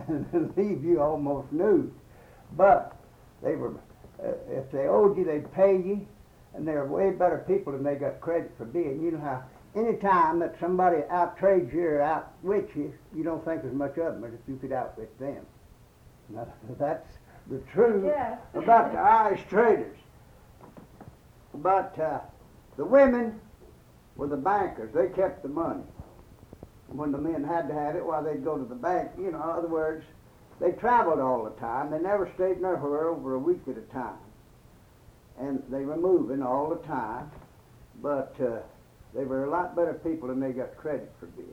them 0.08 0.28
and 0.32 0.56
leave 0.56 0.84
you 0.84 1.00
almost 1.00 1.52
nude. 1.52 1.92
But 2.56 2.96
they 3.42 3.56
were, 3.56 3.74
if 4.22 4.70
they 4.70 4.86
owed 4.86 5.16
you, 5.16 5.24
they'd 5.24 5.52
pay 5.52 5.72
you, 5.76 6.06
and 6.54 6.66
they're 6.66 6.84
way 6.86 7.10
better 7.10 7.44
people 7.46 7.72
than 7.72 7.82
they 7.82 7.96
got 7.96 8.20
credit 8.20 8.52
for 8.56 8.64
being. 8.64 9.02
You 9.02 9.12
know 9.12 9.20
how 9.20 9.42
any 9.76 9.96
time 9.96 10.38
that 10.38 10.54
somebody 10.60 10.98
outtrades 11.10 11.72
you 11.72 11.82
or 11.82 12.02
outwits 12.02 12.74
you, 12.76 12.92
you 13.14 13.24
don't 13.24 13.44
think 13.44 13.64
as 13.64 13.72
much 13.72 13.98
of 13.98 14.14
them 14.14 14.24
as 14.24 14.32
if 14.32 14.40
you 14.46 14.56
could 14.56 14.72
outwit 14.72 15.18
them. 15.18 15.44
Now, 16.28 16.46
that's 16.78 17.08
the 17.48 17.58
truth 17.72 18.12
about 18.54 18.92
the 18.92 18.98
Irish 18.98 19.40
traders. 19.48 19.96
But 21.54 21.98
uh, 21.98 22.20
the 22.76 22.84
women 22.84 23.40
were 24.16 24.28
the 24.28 24.36
bankers. 24.36 24.92
They 24.94 25.08
kept 25.08 25.42
the 25.42 25.48
money. 25.48 25.82
When 26.88 27.10
the 27.10 27.18
men 27.18 27.42
had 27.42 27.68
to 27.68 27.74
have 27.74 27.96
it, 27.96 28.04
well, 28.04 28.22
they'd 28.22 28.44
go 28.44 28.56
to 28.56 28.64
the 28.64 28.74
bank. 28.74 29.10
You 29.18 29.32
know, 29.32 29.42
in 29.42 29.50
other 29.50 29.68
words, 29.68 30.04
they 30.60 30.72
traveled 30.72 31.20
all 31.20 31.44
the 31.44 31.60
time. 31.60 31.90
They 31.90 31.98
never 31.98 32.30
stayed 32.34 32.60
nowhere 32.60 33.08
over 33.08 33.34
a 33.34 33.38
week 33.38 33.62
at 33.68 33.76
a 33.76 33.92
time. 33.92 34.18
And 35.38 35.62
they 35.68 35.84
were 35.84 35.96
moving 35.96 36.42
all 36.42 36.68
the 36.70 36.86
time. 36.86 37.30
But 38.00 38.34
uh, 38.40 38.58
they 39.14 39.24
were 39.24 39.44
a 39.44 39.50
lot 39.50 39.76
better 39.76 39.94
people 39.94 40.28
than 40.28 40.40
they 40.40 40.52
got 40.52 40.76
credit 40.76 41.12
for 41.18 41.26
being. 41.26 41.48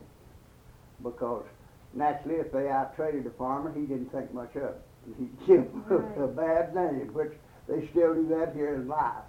Because 1.03 1.45
naturally, 1.93 2.39
if 2.39 2.51
they 2.51 2.69
out-traded 2.69 3.25
a 3.25 3.31
farmer, 3.31 3.71
he 3.73 3.81
didn't 3.81 4.11
think 4.11 4.33
much 4.33 4.55
of 4.55 4.63
it. 4.63 4.81
He'd 5.17 5.39
give 5.47 5.61
him 5.89 6.21
a 6.21 6.27
bad 6.27 6.75
name, 6.75 7.11
which 7.13 7.33
they 7.67 7.87
still 7.89 8.13
do 8.13 8.27
that 8.29 8.53
here 8.53 8.75
in 8.75 8.87
life. 8.87 9.23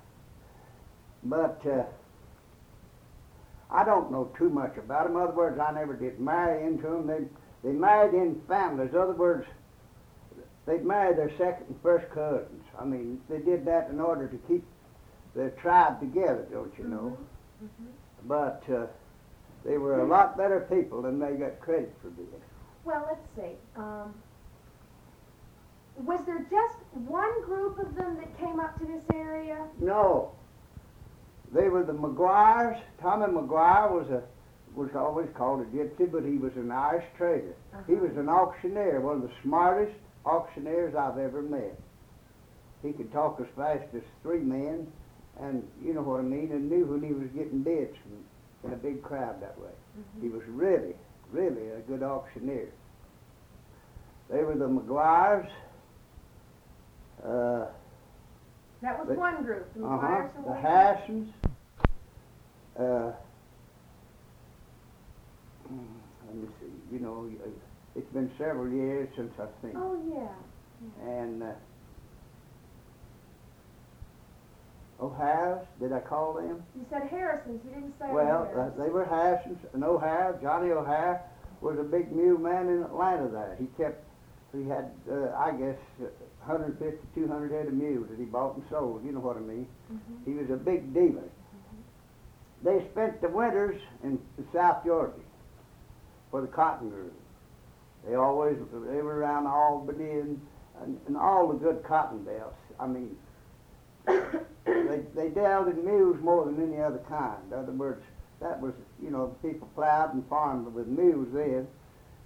But 1.25 1.61
uh, 1.67 1.85
I 3.71 3.85
don't 3.85 4.11
know 4.13 4.31
too 4.37 4.51
much 4.51 4.77
about 4.77 5.05
them. 5.05 5.17
In 5.17 5.23
other 5.23 5.33
words, 5.33 5.59
I 5.59 5.73
never 5.73 5.95
did 5.95 6.21
marry 6.21 6.67
into 6.67 6.83
them. 6.83 7.07
They, 7.07 7.69
they 7.69 7.75
married 7.75 8.15
in 8.15 8.41
families. 8.47 8.91
In 8.93 8.99
other 8.99 9.15
words, 9.15 9.47
they'd 10.67 10.85
marry 10.85 11.15
their 11.15 11.31
second 11.39 11.67
and 11.69 11.77
first 11.83 12.09
cousins. 12.11 12.65
I 12.79 12.85
mean, 12.85 13.21
they 13.29 13.39
did 13.39 13.65
that 13.67 13.91
in 13.91 14.01
order 14.01 14.29
to 14.29 14.37
keep 14.49 14.65
their 15.35 15.51
tribe 15.51 16.01
together, 16.01 16.47
don't 16.51 16.73
you 16.79 16.85
know? 16.85 17.19
But 18.27 18.63
uh, 18.73 18.87
they 19.65 19.79
were 19.79 20.01
a 20.01 20.07
lot 20.07 20.37
better 20.37 20.67
people 20.71 21.03
than 21.03 21.19
they 21.19 21.33
got 21.33 21.61
credit 21.61 21.95
for 22.03 22.11
being. 22.11 22.29
Well, 22.85 23.07
let's 23.09 23.27
see. 23.37 23.57
Um, 23.77 24.15
was 25.97 26.21
there 26.27 26.47
just 26.51 26.77
one 27.07 27.45
group 27.45 27.79
of 27.79 27.95
them 27.95 28.17
that 28.17 28.39
came 28.39 28.61
up 28.61 28.79
to 28.81 28.87
this 28.87 29.05
area? 29.15 29.65
No. 29.81 30.33
They 31.53 31.69
were 31.69 31.85
the 31.85 31.93
McGuires. 31.93 32.81
Tommy 33.01 33.27
McGuire 33.27 33.91
was 33.91 34.11
a 34.11 34.23
was 34.75 34.89
always 34.97 35.29
called 35.37 35.61
a 35.61 35.65
gypsy, 35.65 36.11
but 36.11 36.25
he 36.25 36.39
was 36.39 36.53
an 36.57 36.71
Irish 36.71 37.05
trader. 37.19 37.55
He 37.87 37.95
was 37.95 38.17
an 38.17 38.31
auctioneer, 38.31 39.03
one 39.03 39.17
of 39.17 39.23
the 39.23 39.31
smartest 39.43 39.95
auctioneers 40.25 40.95
I've 40.95 41.19
ever 41.19 41.43
met. 41.43 41.79
He 42.83 42.93
could 42.93 43.13
talk 43.13 43.41
as 43.41 43.47
fast 43.57 43.85
as 43.95 44.03
three 44.23 44.41
men, 44.41 44.91
and 45.41 45.67
you 45.85 45.95
know 45.95 46.03
what 46.03 46.21
I 46.21 46.25
mean, 46.25 46.51
and 46.53 46.69
knew 46.71 46.85
when 46.87 47.03
he 47.03 47.13
was 47.13 47.29
getting 47.31 47.63
bids 47.63 47.97
in 48.65 48.73
a 48.73 48.77
big 48.77 49.03
crowd 49.03 49.41
that 49.43 49.59
way. 49.59 49.71
He 50.21 50.29
was 50.29 50.43
really, 50.47 50.95
really 51.31 51.69
a 51.71 51.79
good 51.81 52.03
auctioneer. 52.03 52.69
They 54.31 54.43
were 54.43 54.55
the 54.55 54.69
McGuires. 54.69 55.51
Uh, 57.23 57.67
That 58.81 58.99
was 58.99 59.09
The- 59.09 59.15
one 59.15 59.45
group. 59.45 59.73
The 59.75 59.85
uh-huh. 59.87 60.07
And 60.07 60.45
The 60.45 60.49
one 60.51 60.63
Hassans. 60.63 61.33
Uh, 62.77 63.13
mm, 65.71 65.87
let 66.27 66.35
me 66.35 66.49
see. 66.61 66.95
You 66.95 66.99
know, 67.01 67.31
uh, 67.45 67.49
it's 67.97 68.13
been 68.13 68.31
several 68.39 68.69
years 68.73 69.09
since 69.17 69.33
I've 69.41 69.49
seen. 69.63 69.73
Oh 69.77 69.99
yeah. 70.09 71.09
And 71.09 71.43
uh, 71.43 71.53
O'Hara's, 75.01 75.67
did 75.81 75.93
I 75.93 76.01
call 76.01 76.35
them? 76.35 76.63
You 76.77 76.87
said 76.91 77.09
Harrison's. 77.09 77.61
You 77.65 77.71
didn't 77.75 77.95
say 77.99 78.07
Well, 78.11 78.49
uh, 78.57 78.71
they 78.83 78.89
were 78.89 79.05
Harrison's, 79.05 79.59
and 79.75 79.83
O'Hara. 79.83 80.39
Johnny 80.41 80.71
O'Hara 80.71 81.21
was 81.61 81.79
a 81.79 81.83
big 81.83 82.13
mule 82.13 82.39
man 82.39 82.69
in 82.69 82.83
Atlanta 82.83 83.29
there. 83.29 83.57
He 83.59 83.67
kept, 83.77 84.05
he 84.53 84.65
had, 84.69 84.91
uh, 85.11 85.31
I 85.37 85.53
guess, 85.53 85.77
uh, 86.01 86.07
150, 86.47 86.99
200 87.15 87.51
head 87.51 87.67
of 87.67 87.75
mules 87.75 88.09
that 88.11 88.19
he 88.19 88.25
bought 88.25 88.57
and 88.57 88.65
sold. 88.71 89.05
You 89.05 89.13
know 89.13 89.21
what 89.21 89.37
I 89.37 89.41
mean? 89.41 89.67
Mhm. 89.93 90.25
He 90.25 90.33
was 90.35 90.51
a 90.51 90.57
big 90.57 90.93
dealer. 90.95 91.29
They 92.63 92.87
spent 92.93 93.21
the 93.21 93.29
winters 93.29 93.81
in 94.05 94.21
South 94.53 94.85
Georgia 94.85 95.15
for 96.31 96.41
the 96.43 96.47
cotton 96.47 96.91
grew. 96.91 97.11
They 98.07 98.15
always, 98.15 98.57
they 98.73 99.03
were 99.03 99.19
around 99.19 99.47
Albany 99.47 100.11
and, 100.11 100.41
and, 100.83 100.99
and 101.07 101.17
all 101.17 101.49
the 101.49 101.55
good 101.55 101.85
cotton 101.85 102.25
belts. 102.25 102.59
I 102.81 102.87
mean, 102.87 103.17
they, 104.07 105.01
they 105.15 105.29
dealt 105.29 105.69
in 105.69 105.85
mules 105.85 106.21
more 106.21 106.45
than 106.45 106.61
any 106.63 106.83
other 106.83 107.01
kind. 107.09 107.39
In 107.53 107.59
other 107.59 107.73
words, 107.73 108.03
that 108.41 108.61
was, 108.61 108.73
you 109.01 109.11
know, 109.11 109.37
people 109.43 109.69
plowed 109.75 110.15
and 110.15 110.29
farmed 110.29 110.75
with 110.75 110.89
mules 110.89 111.29
then, 111.33 111.69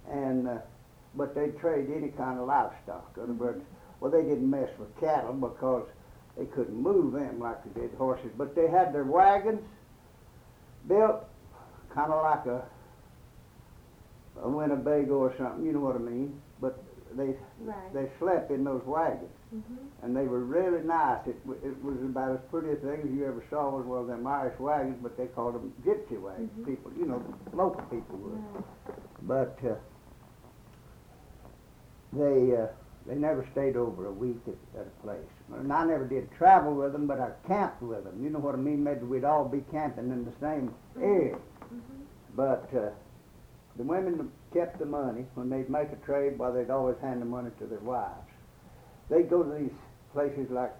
and, 0.09 0.47
uh, 0.47 0.57
but 1.15 1.35
they 1.35 1.49
trade 1.59 1.89
any 1.95 2.09
kind 2.09 2.39
of 2.39 2.47
livestock. 2.47 3.13
In 3.17 3.23
other 3.23 3.33
words, 3.33 3.63
well, 3.99 4.11
they 4.11 4.23
didn't 4.23 4.49
mess 4.49 4.69
with 4.79 4.99
cattle 4.99 5.33
because 5.33 5.87
they 6.37 6.45
couldn't 6.45 6.75
move 6.75 7.13
them 7.13 7.39
like 7.39 7.63
they 7.63 7.81
did 7.81 7.93
horses, 7.97 8.31
but 8.37 8.55
they 8.55 8.67
had 8.67 8.93
their 8.93 9.03
wagons 9.03 9.61
built 10.87 11.25
kind 11.93 12.11
of 12.11 12.23
like 12.23 12.45
a, 12.45 12.63
a 14.43 14.49
Winnebago 14.49 15.15
or 15.15 15.33
something, 15.37 15.65
you 15.65 15.71
know 15.73 15.79
what 15.79 15.95
I 15.95 15.99
mean? 15.99 16.39
But 16.61 16.81
they 17.15 17.35
Right. 17.63 17.93
they 17.93 18.11
slept 18.19 18.51
in 18.51 18.63
those 18.63 18.85
wagons, 18.85 19.31
Mhm. 19.53 19.61
and 20.03 20.15
they 20.15 20.27
were 20.27 20.41
really 20.41 20.83
nice. 20.83 21.25
It, 21.25 21.37
it 21.63 21.83
was 21.83 21.97
about 22.01 22.31
as 22.31 22.39
pretty 22.51 22.71
a 22.71 22.75
thing 22.75 23.01
as 23.03 23.09
you 23.09 23.25
ever 23.25 23.43
saw 23.49 23.69
was 23.75 23.85
one 23.85 23.99
of 23.99 24.07
them 24.07 24.27
Irish 24.27 24.59
wagons, 24.59 24.97
but 25.01 25.17
they 25.17 25.27
called 25.27 25.55
them 25.55 25.73
gypsy 25.83 26.19
wagons. 26.21 26.51
Mhm. 26.59 26.65
People, 26.65 26.91
you 26.97 27.05
know, 27.05 27.21
local 27.53 27.81
people 27.83 28.17
would. 28.17 28.33
Right. 28.33 28.63
But 29.23 29.57
uh, 29.65 29.75
they 32.13 32.55
uh, 32.55 32.67
they 33.05 33.15
never 33.15 33.47
stayed 33.53 33.77
over 33.77 34.07
a 34.07 34.11
week 34.11 34.41
at, 34.47 34.81
at 34.81 34.87
a 34.87 35.03
place. 35.03 35.19
And 35.53 35.71
I 35.71 35.85
never 35.85 36.05
did 36.05 36.29
travel 36.33 36.73
with 36.75 36.91
them, 36.91 37.07
but 37.07 37.19
I 37.21 37.31
camped 37.47 37.81
with 37.81 38.03
them. 38.03 38.21
You 38.21 38.29
know 38.29 38.39
what 38.39 38.53
I 38.53 38.57
mean? 38.57 38.83
Maybe 38.83 39.05
we'd 39.05 39.23
all 39.23 39.45
be 39.45 39.63
camping 39.71 40.11
in 40.11 40.25
the 40.25 40.33
same 40.41 40.73
area. 41.01 41.35
Mhm. 41.73 41.79
But 42.35 42.69
uh, 42.75 42.89
the 43.77 43.83
women 43.83 44.31
kept 44.53 44.79
the 44.79 44.85
money 44.85 45.25
when 45.35 45.49
they'd 45.49 45.69
make 45.69 45.89
a 45.91 46.05
trade. 46.05 46.37
While 46.37 46.53
they'd 46.53 46.69
always 46.69 46.97
hand 47.01 47.21
the 47.21 47.25
money 47.25 47.51
to 47.59 47.65
their 47.65 47.79
wives. 47.79 48.29
They'd 49.09 49.29
go 49.29 49.43
to 49.43 49.53
these 49.53 49.71
places 50.13 50.49
like 50.49 50.73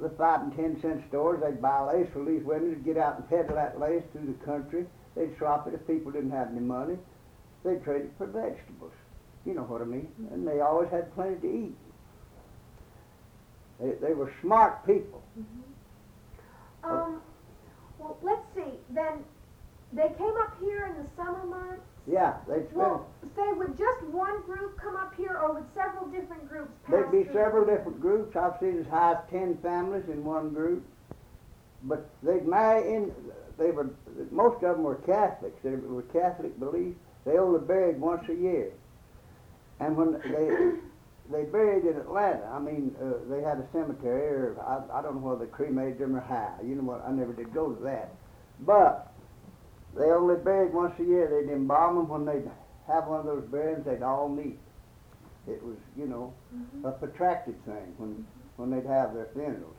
the 0.00 0.10
five 0.10 0.42
and 0.42 0.54
ten 0.54 0.80
cent 0.80 1.02
stores. 1.08 1.40
They'd 1.42 1.60
buy 1.60 1.80
lace 1.92 2.08
for 2.12 2.24
these 2.24 2.44
women 2.44 2.70
to 2.74 2.80
get 2.80 2.96
out 2.96 3.16
and 3.16 3.28
peddle 3.28 3.56
that 3.56 3.80
lace 3.80 4.02
through 4.12 4.26
the 4.26 4.44
country. 4.44 4.86
They'd 5.16 5.36
swap 5.38 5.66
it 5.66 5.74
if 5.74 5.86
people 5.86 6.12
didn't 6.12 6.30
have 6.30 6.50
any 6.50 6.60
money. 6.60 6.96
They'd 7.64 7.82
trade 7.82 8.02
it 8.02 8.12
for 8.18 8.26
vegetables. 8.26 8.92
You 9.46 9.54
know 9.54 9.62
what 9.62 9.80
I 9.80 9.84
mean? 9.84 10.08
And 10.30 10.46
they 10.46 10.60
always 10.60 10.90
had 10.90 11.14
plenty 11.14 11.40
to 11.40 11.46
eat. 11.46 11.76
They, 13.80 14.08
they 14.08 14.14
were 14.14 14.32
smart 14.42 14.84
people. 14.86 15.22
Um, 16.84 17.20
well, 17.98 18.18
let's 18.22 18.42
see. 18.54 18.74
Then, 18.90 19.24
they 19.92 20.08
came 20.18 20.34
up 20.42 20.56
here 20.60 20.86
in 20.86 21.02
the 21.02 21.08
summer 21.16 21.44
months. 21.44 21.82
Yeah, 22.06 22.34
they'd 22.48 22.64
spend, 22.66 22.76
Well, 22.76 23.06
say 23.34 23.52
would 23.52 23.76
just 23.76 24.02
one 24.04 24.40
group 24.42 24.78
come 24.80 24.96
up 24.96 25.14
here, 25.16 25.36
or 25.42 25.54
would 25.54 25.64
several 25.74 26.06
different 26.06 26.48
groups 26.48 26.70
pass 26.84 26.92
there'd 26.92 27.10
be 27.10 27.24
through? 27.24 27.32
several 27.34 27.64
different 27.66 28.00
groups. 28.00 28.36
I've 28.36 28.58
seen 28.60 28.78
as 28.78 28.86
high 28.86 29.12
as 29.12 29.18
ten 29.30 29.56
families 29.58 30.04
in 30.08 30.24
one 30.24 30.50
group. 30.50 30.84
But 31.82 32.08
they'd 32.22 32.46
marry 32.46 32.94
in, 32.94 33.12
they 33.58 33.70
were, 33.70 33.90
most 34.30 34.62
of 34.62 34.76
them 34.76 34.82
were 34.84 34.96
Catholics. 34.96 35.58
They 35.62 35.70
were 35.70 36.02
Catholic 36.02 36.58
belief. 36.60 36.94
They 37.24 37.38
only 37.38 37.60
buried 37.60 38.00
once 38.00 38.28
a 38.28 38.34
year. 38.34 38.70
And 39.80 39.96
when 39.96 40.12
they, 40.12 40.78
they 41.36 41.44
buried 41.44 41.84
in 41.84 41.96
Atlanta, 41.96 42.46
I 42.52 42.58
mean, 42.60 42.94
uh, 43.02 43.28
they 43.28 43.42
had 43.42 43.58
a 43.58 43.66
cemetery, 43.72 44.28
or 44.32 44.56
I, 44.62 44.98
I 44.98 45.02
don't 45.02 45.16
know 45.16 45.28
whether 45.28 45.44
they 45.44 45.50
cremated 45.50 45.98
them 45.98 46.14
or 46.16 46.20
how. 46.20 46.54
You 46.64 46.76
know 46.76 46.82
what? 46.82 47.04
I 47.06 47.10
never 47.10 47.32
did 47.32 47.52
go 47.52 47.72
to 47.72 47.82
that. 47.84 48.14
But 48.60 49.12
they 49.96 50.10
only 50.10 50.36
buried 50.36 50.72
once 50.72 50.98
a 50.98 51.04
year. 51.04 51.28
They'd 51.28 51.52
embalm 51.52 51.96
them 51.96 52.08
when 52.08 52.24
they'd 52.24 52.50
have 52.86 53.06
one 53.06 53.20
of 53.20 53.26
those 53.26 53.44
burials. 53.44 53.84
They'd 53.84 54.02
all 54.02 54.28
meet. 54.28 54.58
It 55.48 55.62
was, 55.62 55.76
you 55.96 56.06
know, 56.06 56.34
mm-hmm. 56.54 56.84
a 56.84 56.92
protracted 56.92 57.64
thing 57.64 57.94
when 57.98 58.26
when 58.56 58.70
they'd 58.70 58.88
have 58.88 59.14
their 59.14 59.28
funerals. 59.34 59.76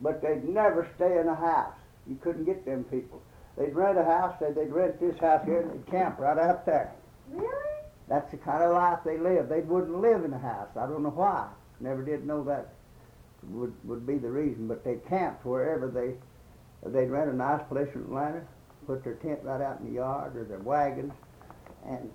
But 0.00 0.22
they'd 0.22 0.44
never 0.44 0.88
stay 0.96 1.18
in 1.18 1.28
a 1.28 1.34
house. 1.34 1.74
You 2.06 2.16
couldn't 2.22 2.44
get 2.44 2.64
them 2.64 2.84
people. 2.84 3.22
They'd 3.58 3.74
rent 3.74 3.98
a 3.98 4.04
house. 4.04 4.36
They'd, 4.40 4.54
they'd 4.54 4.72
rent 4.72 5.00
this 5.00 5.18
house 5.18 5.44
here, 5.44 5.60
and 5.60 5.70
they'd 5.70 5.90
camp 5.90 6.18
right 6.18 6.38
out 6.38 6.64
there. 6.64 6.92
Really? 7.30 7.70
That's 8.08 8.30
the 8.30 8.38
kind 8.38 8.62
of 8.62 8.72
life 8.72 9.00
they 9.04 9.18
lived. 9.18 9.50
They 9.50 9.60
wouldn't 9.60 10.00
live 10.00 10.24
in 10.24 10.32
a 10.32 10.38
house. 10.38 10.68
I 10.76 10.86
don't 10.86 11.02
know 11.02 11.10
why. 11.10 11.48
Never 11.80 12.02
did 12.02 12.26
know 12.26 12.42
that 12.44 12.74
would 13.48 13.74
would 13.84 14.06
be 14.06 14.18
the 14.18 14.30
reason. 14.30 14.66
But 14.68 14.84
they 14.84 14.96
camped 15.08 15.44
wherever 15.44 15.88
they 15.88 16.14
they'd 16.88 17.10
rent 17.10 17.30
a 17.30 17.36
nice 17.36 17.62
place 17.68 17.88
in 17.94 18.02
Atlanta, 18.02 18.42
put 18.86 19.04
their 19.04 19.14
tent 19.14 19.40
right 19.42 19.60
out 19.60 19.80
in 19.80 19.86
the 19.86 19.92
yard 19.92 20.36
or 20.36 20.44
their 20.44 20.58
wagons, 20.60 21.12
and 21.86 22.10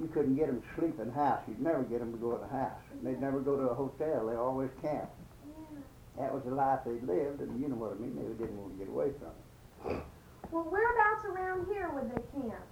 you 0.00 0.08
couldn't 0.08 0.36
get 0.36 0.46
them 0.46 0.62
to 0.62 0.80
sleep 0.80 0.98
in 1.00 1.08
a 1.08 1.12
house. 1.12 1.40
You'd 1.46 1.60
never 1.60 1.82
get 1.82 2.00
them 2.00 2.12
to 2.12 2.18
go 2.18 2.36
in 2.36 2.42
a 2.42 2.52
house. 2.52 2.80
They'd 3.02 3.20
never 3.20 3.40
go 3.40 3.56
to 3.56 3.68
a 3.68 3.74
hotel. 3.74 4.26
They 4.26 4.36
always 4.36 4.70
camped. 4.80 5.12
That 6.18 6.32
was 6.34 6.42
the 6.44 6.54
life 6.54 6.80
they 6.84 7.00
lived, 7.00 7.40
and 7.40 7.60
you 7.60 7.68
know 7.68 7.76
what 7.76 7.92
I 7.92 7.94
mean. 7.94 8.16
They 8.16 8.44
didn't 8.44 8.56
want 8.58 8.78
to 8.78 8.84
get 8.84 8.88
away 8.92 9.10
from 9.18 9.32
it. 9.92 10.02
Well, 10.50 10.64
whereabouts 10.64 11.24
around 11.24 11.66
here 11.72 11.88
would 11.94 12.10
they 12.10 12.22
camp? 12.40 12.64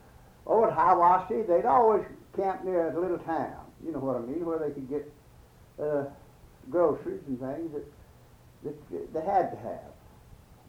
Oh, 0.47 0.65
at 0.65 0.77
Hiawassee, 0.77 1.47
they'd 1.47 1.67
always 1.67 2.05
camp 2.37 2.65
near 2.65 2.91
a 2.91 3.01
little 3.01 3.19
town. 3.19 3.65
You 3.85 3.93
know 3.93 4.01
what 4.01 4.17
I 4.17 4.21
mean, 4.21 4.45
where 4.45 4.59
they 4.59 4.71
could 4.71 4.89
get 4.89 5.13
uh, 5.81 6.05
groceries 6.71 7.21
and 7.29 7.39
things 7.39 7.73
that, 7.73 7.85
that 8.65 9.13
they 9.15 9.21
had 9.21 9.51
to 9.53 9.57
have. 9.59 9.93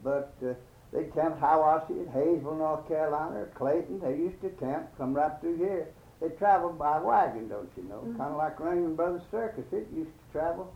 But 0.03 0.33
uh, 0.45 0.53
they'd 0.91 1.13
camp 1.13 1.35
at 1.35 1.41
Hiawassee, 1.41 2.11
Hayesville, 2.13 2.57
North 2.57 2.87
Carolina, 2.87 3.41
or 3.41 3.51
Clayton. 3.55 3.99
They 3.99 4.17
used 4.17 4.41
to 4.41 4.49
camp, 4.49 4.87
come 4.97 5.13
right 5.13 5.31
through 5.41 5.57
here. 5.57 5.87
They 6.21 6.29
traveled 6.29 6.77
by 6.77 6.99
wagon, 6.99 7.47
don't 7.47 7.71
you 7.77 7.83
know? 7.83 8.03
Mm-hmm. 8.05 8.17
Kind 8.17 8.31
of 8.31 8.37
like 8.37 8.59
Raymond 8.59 8.97
Brothers 8.97 9.21
Circus. 9.31 9.63
It 9.71 9.87
used 9.95 10.11
to 10.11 10.31
travel 10.31 10.73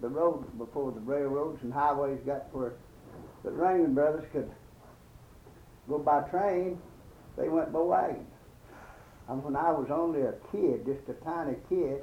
the 0.00 0.08
road 0.08 0.58
before 0.58 0.92
the 0.92 1.00
railroads 1.00 1.62
and 1.62 1.72
highways 1.72 2.20
got 2.26 2.54
where 2.54 2.72
the 3.44 3.50
Raymond 3.50 3.94
Brothers 3.94 4.24
could 4.32 4.50
go 5.88 5.98
by 5.98 6.20
train. 6.22 6.78
They 7.36 7.48
went 7.48 7.72
by 7.72 7.80
wagon. 7.80 8.26
And 9.28 9.42
when 9.44 9.56
I 9.56 9.70
was 9.70 9.88
only 9.90 10.22
a 10.22 10.34
kid, 10.50 10.84
just 10.84 11.08
a 11.08 11.24
tiny 11.24 11.56
kid, 11.68 12.02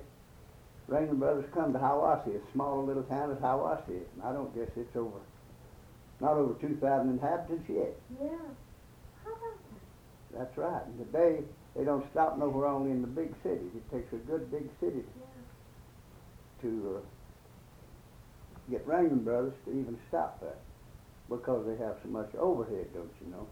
Raymond 0.88 1.20
Brothers 1.20 1.46
come 1.54 1.74
to 1.74 1.80
Hiawassee, 1.80 2.36
a 2.36 2.52
small 2.54 2.86
little 2.86 3.04
town 3.04 3.32
as 3.32 3.38
Hiawassee 3.38 4.02
is. 4.02 4.08
And 4.16 4.24
I 4.24 4.32
don't 4.32 4.56
guess 4.56 4.70
it's 4.78 4.96
over, 4.96 5.20
not 6.20 6.34
over 6.34 6.54
2,000 6.60 7.10
inhabitants 7.10 7.70
yet. 7.70 7.94
Yeah. 8.22 8.38
How 9.24 9.32
about 9.32 9.60
That's 10.34 10.58
right. 10.58 10.82
And 10.86 10.98
today, 10.98 11.44
they 11.76 11.84
don't 11.84 12.06
stop 12.12 12.38
nowhere 12.38 12.68
only 12.68 12.92
in 12.92 13.02
the 13.02 13.08
big 13.08 13.34
cities. 13.44 13.72
It 13.76 13.86
takes 13.92 14.12
a 14.14 14.18
good 14.18 14.52
big 14.52 14.70
city 14.80 15.04
to 16.62 16.98
uh, 16.98 17.02
get 18.72 18.88
Raymond 18.88 19.24
Brothers 19.24 19.54
to 19.66 19.72
even 19.72 19.98
stop 20.10 20.42
that 20.42 20.60
because 21.30 21.66
they 21.68 21.78
have 21.84 21.98
so 22.02 22.10
much 22.10 22.34
overhead, 22.36 22.88
don't 22.94 23.14
you 23.22 23.32
know? 23.32 23.48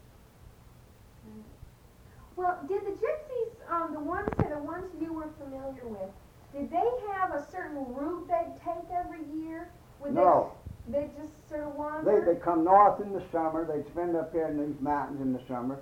Well, 2.35 2.59
did 2.67 2.81
the 2.81 2.91
gypsies, 2.91 3.71
um, 3.71 3.93
the 3.93 3.99
ones 3.99 4.29
that 4.37 4.49
the 4.49 4.59
ones 4.59 4.91
you 5.01 5.13
were 5.13 5.29
familiar 5.39 5.87
with, 5.87 6.09
did 6.53 6.69
they 6.69 6.89
have 7.13 7.31
a 7.33 7.45
certain 7.51 7.93
route 7.93 8.27
they'd 8.27 8.59
take 8.63 8.89
every 8.91 9.23
year? 9.39 9.69
Would 10.01 10.13
No. 10.13 10.51
They, 10.87 10.99
they 10.99 11.07
just 11.17 11.49
sort 11.49 11.61
of 11.63 11.73
They, 11.73 11.79
wander? 11.79 12.33
they 12.33 12.39
come 12.39 12.63
north 12.63 13.01
in 13.01 13.13
the 13.13 13.23
summer. 13.31 13.65
They'd 13.65 13.89
spend 13.91 14.15
up 14.15 14.31
here 14.31 14.47
in 14.47 14.57
these 14.59 14.79
mountains 14.81 15.21
in 15.21 15.33
the 15.33 15.41
summer, 15.47 15.79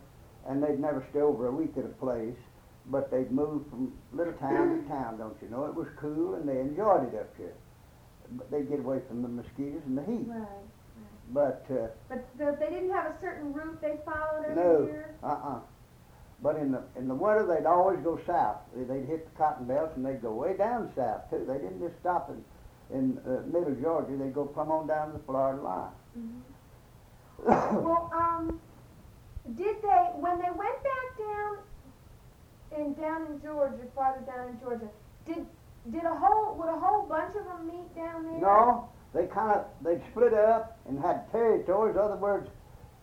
and 0.48 0.62
they'd 0.64 0.80
never 0.80 1.06
stay 1.12 1.20
over 1.22 1.48
a 1.48 1.52
week 1.52 1.74
at 1.78 1.86
a 1.86 1.90
place. 1.90 2.36
But 2.88 3.10
they'd 3.12 3.32
move 3.32 3.64
from 3.70 3.94
little 4.12 4.34
town 4.34 4.82
to 4.84 4.88
town, 4.90 5.18
don't 5.18 5.38
you 5.42 5.48
know? 5.50 5.66
It 5.66 5.74
was 5.76 5.88
cool, 5.98 6.36
and 6.36 6.48
they 6.48 6.60
enjoyed 6.60 7.14
it 7.14 7.18
up 7.18 7.30
here. 7.38 7.54
But 8.32 8.52
they'd 8.52 8.68
get 8.70 8.80
away 8.80 9.00
from 9.08 9.22
the 9.22 9.30
mosquitoes 9.30 9.82
and 9.86 9.98
the 9.98 10.04
heat. 10.04 10.28
Right. 10.28 10.48
But 11.30 11.66
uh, 11.72 11.88
But 12.10 12.28
the, 12.38 12.58
they 12.60 12.70
didn't 12.74 12.92
have 12.92 13.06
a 13.06 13.16
certain 13.22 13.54
route 13.54 13.80
they 13.82 13.96
followed 14.04 14.44
every 14.50 14.56
no, 14.62 14.86
year? 14.86 15.16
uh-uh. 15.24 15.60
But 16.42 16.58
in 16.58 16.72
the 16.74 16.82
in 16.98 17.08
the 17.08 17.16
winter, 17.16 17.46
they'd 17.48 17.66
always 17.66 18.00
go 18.04 18.20
south. 18.28 18.58
They- 18.76 18.84
They'd 18.84 19.06
hit 19.06 19.30
the 19.32 19.38
cotton 19.38 19.66
belts, 19.66 19.94
and 19.96 20.06
they'd 20.06 20.22
go 20.22 20.34
way 20.34 20.58
down 20.58 20.92
south 20.94 21.30
too. 21.30 21.46
They 21.48 21.54
didn't 21.60 21.80
just 21.80 21.98
stop 22.02 22.30
in 22.30 22.44
in 22.94 23.18
uh, 23.26 23.42
middle 23.48 23.76
Georgia. 23.82 24.16
They'd 24.18 24.34
go 24.34 24.46
plumb 24.46 24.72
on 24.72 24.88
down 24.88 25.12
to 25.12 25.18
the 25.18 25.24
Florida 25.26 25.62
line. 25.62 26.44
Well, 27.46 28.12
um, 28.16 28.60
did 29.58 29.76
they, 29.82 30.04
when 30.16 30.38
they 30.38 30.52
went 30.56 30.80
back 30.84 31.18
down 31.20 31.58
in, 32.78 32.94
down 32.94 33.28
in 33.28 33.42
Georgia, 33.42 33.84
farther 33.96 34.22
down 34.22 34.50
in 34.50 34.60
Georgia, 34.62 34.88
did, 35.28 35.46
did 35.92 36.04
a 36.06 36.16
whole, 36.16 36.56
would 36.56 36.70
a 36.70 36.80
whole 36.80 37.06
bunch 37.08 37.36
of 37.36 37.44
them 37.46 37.68
meet 37.68 37.96
down 37.96 38.24
there? 38.24 38.40
No, 38.40 38.90
they 39.14 39.26
kind 39.28 39.60
of 39.60 39.66
they 39.84 40.02
split 40.12 40.34
up 40.34 40.80
and 40.88 41.00
had 41.00 41.30
territories. 41.32 41.96
In 41.96 42.02
other 42.02 42.16
words, 42.16 42.48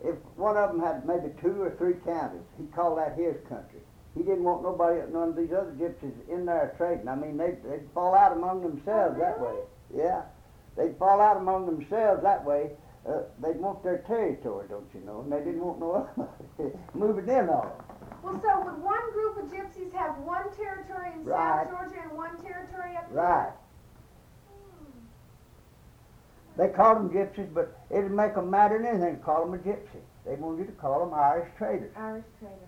if 0.02 0.16
one 0.36 0.56
of 0.56 0.70
them 0.72 0.80
had 0.80 1.04
maybe 1.06 1.28
two 1.42 1.60
or 1.60 1.74
three 1.76 1.94
counties, 2.04 2.40
he 2.56 2.64
called 2.68 2.98
that 2.98 3.18
his 3.18 3.36
country. 3.48 3.80
He 4.16 4.22
didn't 4.22 4.42
want 4.42 4.62
nobody, 4.62 5.00
none 5.12 5.28
of 5.28 5.36
these 5.36 5.52
other 5.52 5.72
gypsies 5.78 6.14
in 6.28 6.46
there 6.46 6.74
trading. 6.78 7.06
I 7.06 7.14
mean, 7.14 7.36
they 7.36 7.58
they'd 7.68 7.86
fall 7.94 8.14
out 8.14 8.32
among 8.32 8.62
themselves 8.62 9.18
that 9.18 9.38
way. 9.38 9.54
Yeah, 9.94 10.22
they'd 10.76 10.96
fall 10.98 11.20
out 11.20 11.36
among 11.36 11.66
themselves 11.66 12.22
that 12.22 12.44
way. 12.44 12.70
Uh, 13.08 13.22
they'd 13.42 13.56
want 13.58 13.82
their 13.82 13.98
territory, 14.06 14.66
don't 14.68 14.88
you 14.94 15.00
know? 15.00 15.20
And 15.22 15.32
they 15.32 15.38
didn't 15.38 15.60
want 15.64 15.80
no 15.80 15.92
other 16.58 16.72
moving 16.94 17.28
in 17.28 17.48
on 17.48 17.68
it. 17.68 17.74
Well, 18.22 18.38
so 18.44 18.60
would 18.64 18.82
one 18.82 19.12
group 19.12 19.38
of 19.38 19.44
gypsies 19.50 19.92
have 19.94 20.18
one 20.18 20.44
territory 20.54 21.12
in 21.14 21.24
Right. 21.24 21.66
South 21.66 21.70
Georgia 21.90 22.02
and 22.08 22.12
one 22.16 22.36
territory 22.42 22.96
up 22.96 23.10
there? 23.12 23.22
Right. 23.22 23.52
They 26.58 26.68
called 26.68 26.98
them 26.98 27.10
gypsies, 27.10 27.52
but 27.54 27.74
it 27.90 27.94
didn't 27.94 28.14
make 28.14 28.34
them 28.34 28.50
matter 28.50 28.76
than 28.76 28.86
anything 28.86 29.16
to 29.16 29.22
call 29.22 29.46
them 29.46 29.54
a 29.54 29.58
gypsy. 29.58 30.02
They 30.26 30.34
wanted 30.34 30.58
you 30.60 30.64
to 30.66 30.72
call 30.72 31.00
them 31.00 31.14
Irish 31.14 31.48
traders. 31.56 31.90
Irish 31.96 32.24
traders. 32.38 32.58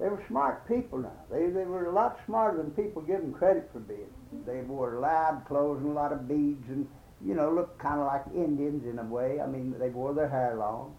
They 0.00 0.08
were 0.08 0.22
smart 0.26 0.66
people 0.66 0.98
now. 0.98 1.12
They, 1.30 1.46
they 1.46 1.64
were 1.64 1.86
a 1.86 1.92
lot 1.92 2.18
smarter 2.26 2.58
than 2.58 2.72
people 2.72 3.00
give 3.02 3.20
them 3.20 3.32
credit 3.32 3.70
for 3.72 3.78
being. 3.78 4.10
They 4.44 4.60
wore 4.60 4.98
loud 5.00 5.44
clothes 5.46 5.80
and 5.80 5.90
a 5.90 5.94
lot 5.94 6.12
of 6.12 6.28
beads 6.28 6.68
and, 6.68 6.86
you 7.24 7.34
know, 7.34 7.52
looked 7.52 7.78
kind 7.78 8.00
of 8.00 8.06
like 8.06 8.24
Indians 8.34 8.84
in 8.84 8.98
a 8.98 9.04
way. 9.04 9.40
I 9.40 9.46
mean, 9.46 9.74
they 9.78 9.88
wore 9.88 10.14
their 10.14 10.28
hair 10.28 10.56
long. 10.58 10.94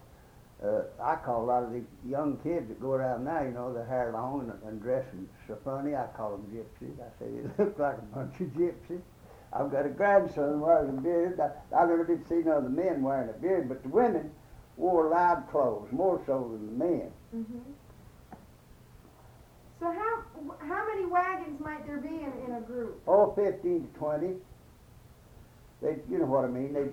Uh, 0.64 0.82
I 1.00 1.14
call 1.16 1.44
a 1.44 1.46
lot 1.46 1.62
of 1.62 1.72
these 1.72 1.86
young 2.04 2.36
kids 2.38 2.66
that 2.68 2.80
go 2.80 2.92
around 2.92 3.24
now, 3.24 3.42
you 3.42 3.52
know, 3.52 3.72
their 3.72 3.86
hair 3.86 4.10
long 4.12 4.40
and, 4.40 4.68
and 4.68 4.82
dressing 4.82 5.28
so 5.46 5.56
funny. 5.64 5.94
I 5.94 6.06
call 6.16 6.32
them 6.32 6.46
gypsies. 6.50 6.98
I 6.98 7.10
say 7.18 7.26
they 7.30 7.64
look 7.64 7.78
like 7.78 7.98
a 7.98 8.16
bunch 8.16 8.40
of 8.40 8.48
gypsies. 8.48 9.02
I've 9.52 9.70
got 9.70 9.86
a 9.86 9.88
grandson 9.88 10.60
wearing 10.60 10.98
a 10.98 11.00
beard. 11.00 11.40
I, 11.40 11.76
I 11.76 11.86
never 11.86 12.04
did 12.04 12.26
see 12.28 12.42
none 12.44 12.56
of 12.56 12.64
the 12.64 12.70
men 12.70 13.02
wearing 13.02 13.30
a 13.30 13.32
beard, 13.34 13.68
but 13.68 13.82
the 13.82 13.88
women 13.88 14.32
wore 14.76 15.08
loud 15.10 15.48
clothes 15.50 15.88
more 15.92 16.20
so 16.26 16.50
than 16.52 16.66
the 16.66 16.84
men. 16.84 17.10
Mm-hmm. 17.34 17.58
So 19.80 19.86
how, 19.86 20.24
how 20.60 20.86
many 20.88 21.06
wagons 21.06 21.60
might 21.60 21.86
there 21.86 21.98
be 21.98 22.08
in, 22.08 22.32
in 22.46 22.54
a 22.56 22.60
group? 22.60 23.00
Oh, 23.06 23.32
15 23.36 23.88
to 23.92 23.98
20. 23.98 24.26
They, 25.80 25.96
you 26.10 26.18
know 26.18 26.26
what 26.26 26.44
I 26.44 26.48
mean. 26.48 26.72
They, 26.72 26.88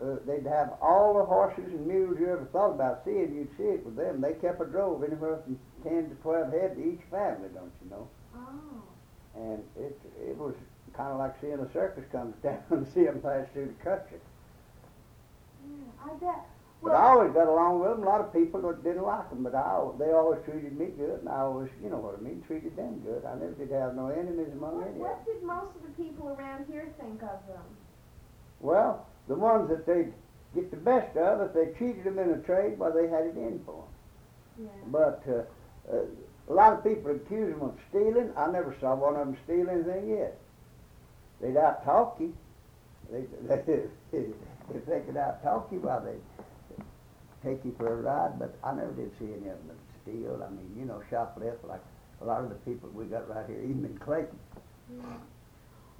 uh, 0.00 0.16
they'd 0.26 0.46
have 0.46 0.74
all 0.80 1.18
the 1.18 1.24
horses 1.24 1.64
and 1.66 1.86
mules 1.86 2.18
you 2.20 2.30
ever 2.30 2.48
thought 2.52 2.70
about 2.70 3.02
seeing. 3.04 3.34
You'd 3.34 3.50
see 3.58 3.64
it 3.64 3.84
with 3.84 3.96
them. 3.96 4.20
They 4.20 4.34
kept 4.34 4.62
a 4.62 4.64
drove 4.64 5.02
anywhere 5.02 5.40
from 5.44 5.58
10 5.82 6.10
to 6.10 6.14
12 6.22 6.52
head 6.52 6.76
to 6.76 6.80
each 6.80 7.02
family, 7.10 7.48
don't 7.52 7.72
you 7.82 7.90
know? 7.90 8.08
Oh. 8.36 8.82
And 9.34 9.62
it, 9.76 9.98
it 10.22 10.36
was 10.36 10.54
kind 10.96 11.10
of 11.12 11.18
like 11.18 11.34
seeing 11.40 11.58
a 11.58 11.72
circus 11.72 12.04
come 12.12 12.32
to 12.42 12.48
town 12.48 12.62
and 12.70 12.86
see 12.94 13.04
them 13.04 13.20
pass 13.20 13.46
through 13.52 13.74
the 13.76 13.84
country. 13.84 14.18
Yeah, 15.66 16.06
I 16.06 16.14
bet. 16.14 16.46
But 16.82 16.92
I 16.94 17.08
always 17.12 17.32
got 17.32 17.46
along 17.46 17.80
with 17.80 17.90
them. 17.90 18.02
A 18.02 18.06
lot 18.06 18.20
of 18.22 18.32
people 18.32 18.60
didn't 18.72 19.02
like 19.04 19.28
them, 19.28 19.42
but 19.42 19.54
I, 19.54 19.84
they 19.98 20.12
always 20.12 20.40
treated 20.44 20.78
me 20.78 20.86
good, 20.96 21.20
and 21.20 21.28
I 21.28 21.40
always, 21.40 21.68
you 21.82 21.90
know 21.90 21.98
what 21.98 22.16
I 22.18 22.22
mean, 22.22 22.42
treated 22.46 22.74
them 22.76 23.00
good. 23.04 23.22
I 23.26 23.34
never 23.34 23.52
did 23.52 23.70
have 23.70 23.94
no 23.94 24.08
enemies 24.08 24.48
among 24.52 24.76
What, 24.76 24.84
any 24.88 24.92
them. 24.92 25.00
what 25.00 25.26
did 25.26 25.42
most 25.42 25.76
of 25.76 25.82
the 25.82 26.02
people 26.02 26.28
around 26.38 26.64
here 26.70 26.88
think 26.98 27.22
of 27.22 27.44
them? 27.46 27.62
Well, 28.60 29.06
the 29.28 29.34
ones 29.34 29.68
that 29.68 29.84
they 29.84 30.08
get 30.54 30.70
the 30.70 30.78
best 30.78 31.16
of, 31.18 31.42
if 31.42 31.52
they 31.52 31.72
cheated 31.78 32.04
them 32.04 32.18
in 32.18 32.30
a 32.30 32.38
trade, 32.38 32.78
well, 32.78 32.92
they 32.92 33.08
had 33.08 33.26
it 33.26 33.36
in 33.36 33.60
for 33.66 33.84
them. 34.56 34.66
Yeah. 34.66 34.88
But 34.90 35.22
uh, 35.28 35.94
uh, 35.94 36.04
a 36.48 36.52
lot 36.54 36.72
of 36.72 36.82
people 36.82 37.10
accuse 37.10 37.52
them 37.52 37.62
of 37.62 37.78
stealing. 37.90 38.32
I 38.36 38.50
never 38.50 38.74
saw 38.80 38.94
one 38.94 39.16
of 39.16 39.26
them 39.26 39.36
steal 39.44 39.68
anything 39.68 40.08
yet. 40.08 40.38
They'd 41.40 41.56
out 41.56 41.84
talk 41.84 42.16
you. 42.20 42.34
They, 43.12 43.24
they, 43.48 44.24
if 44.74 44.86
they 44.86 45.00
could 45.00 45.16
out 45.16 45.42
talk 45.42 45.68
you, 45.72 45.80
well, 45.80 46.00
they'd 46.04 46.20
take 47.42 47.64
you 47.64 47.74
for 47.78 47.92
a 47.92 47.96
ride. 48.02 48.38
But 48.38 48.56
I 48.64 48.74
never 48.74 48.92
did 48.92 49.10
see 49.18 49.26
any 49.26 49.48
of 49.48 49.58
them 49.66 49.76
steal. 50.02 50.42
I 50.46 50.50
mean, 50.50 50.74
you 50.78 50.84
know, 50.84 51.02
shoplift 51.10 51.66
like 51.68 51.80
a 52.20 52.24
lot 52.24 52.42
of 52.42 52.48
the 52.50 52.56
people 52.56 52.88
we 52.94 53.04
got 53.06 53.28
right 53.28 53.46
here, 53.46 53.60
even 53.62 53.84
in 53.84 53.98
Clayton. 53.98 54.38
Yeah. 54.96 55.02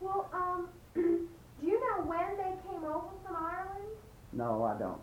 Well, 0.00 0.28
um, 0.32 0.68
do 0.94 1.28
you 1.62 1.80
know 1.80 2.04
when 2.04 2.36
they 2.36 2.54
came 2.68 2.84
over 2.84 3.08
from 3.26 3.36
Ireland? 3.36 3.88
No, 4.32 4.62
I 4.64 4.78
don't. 4.78 5.00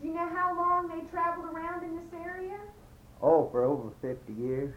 Do 0.00 0.08
you 0.08 0.14
know 0.14 0.28
how 0.28 0.54
long 0.56 0.88
they 0.88 1.06
traveled 1.10 1.46
around 1.54 1.84
in 1.84 1.96
this 1.96 2.12
area? 2.24 2.58
Oh, 3.22 3.48
for 3.50 3.64
over 3.64 3.90
50 4.02 4.32
years. 4.34 4.74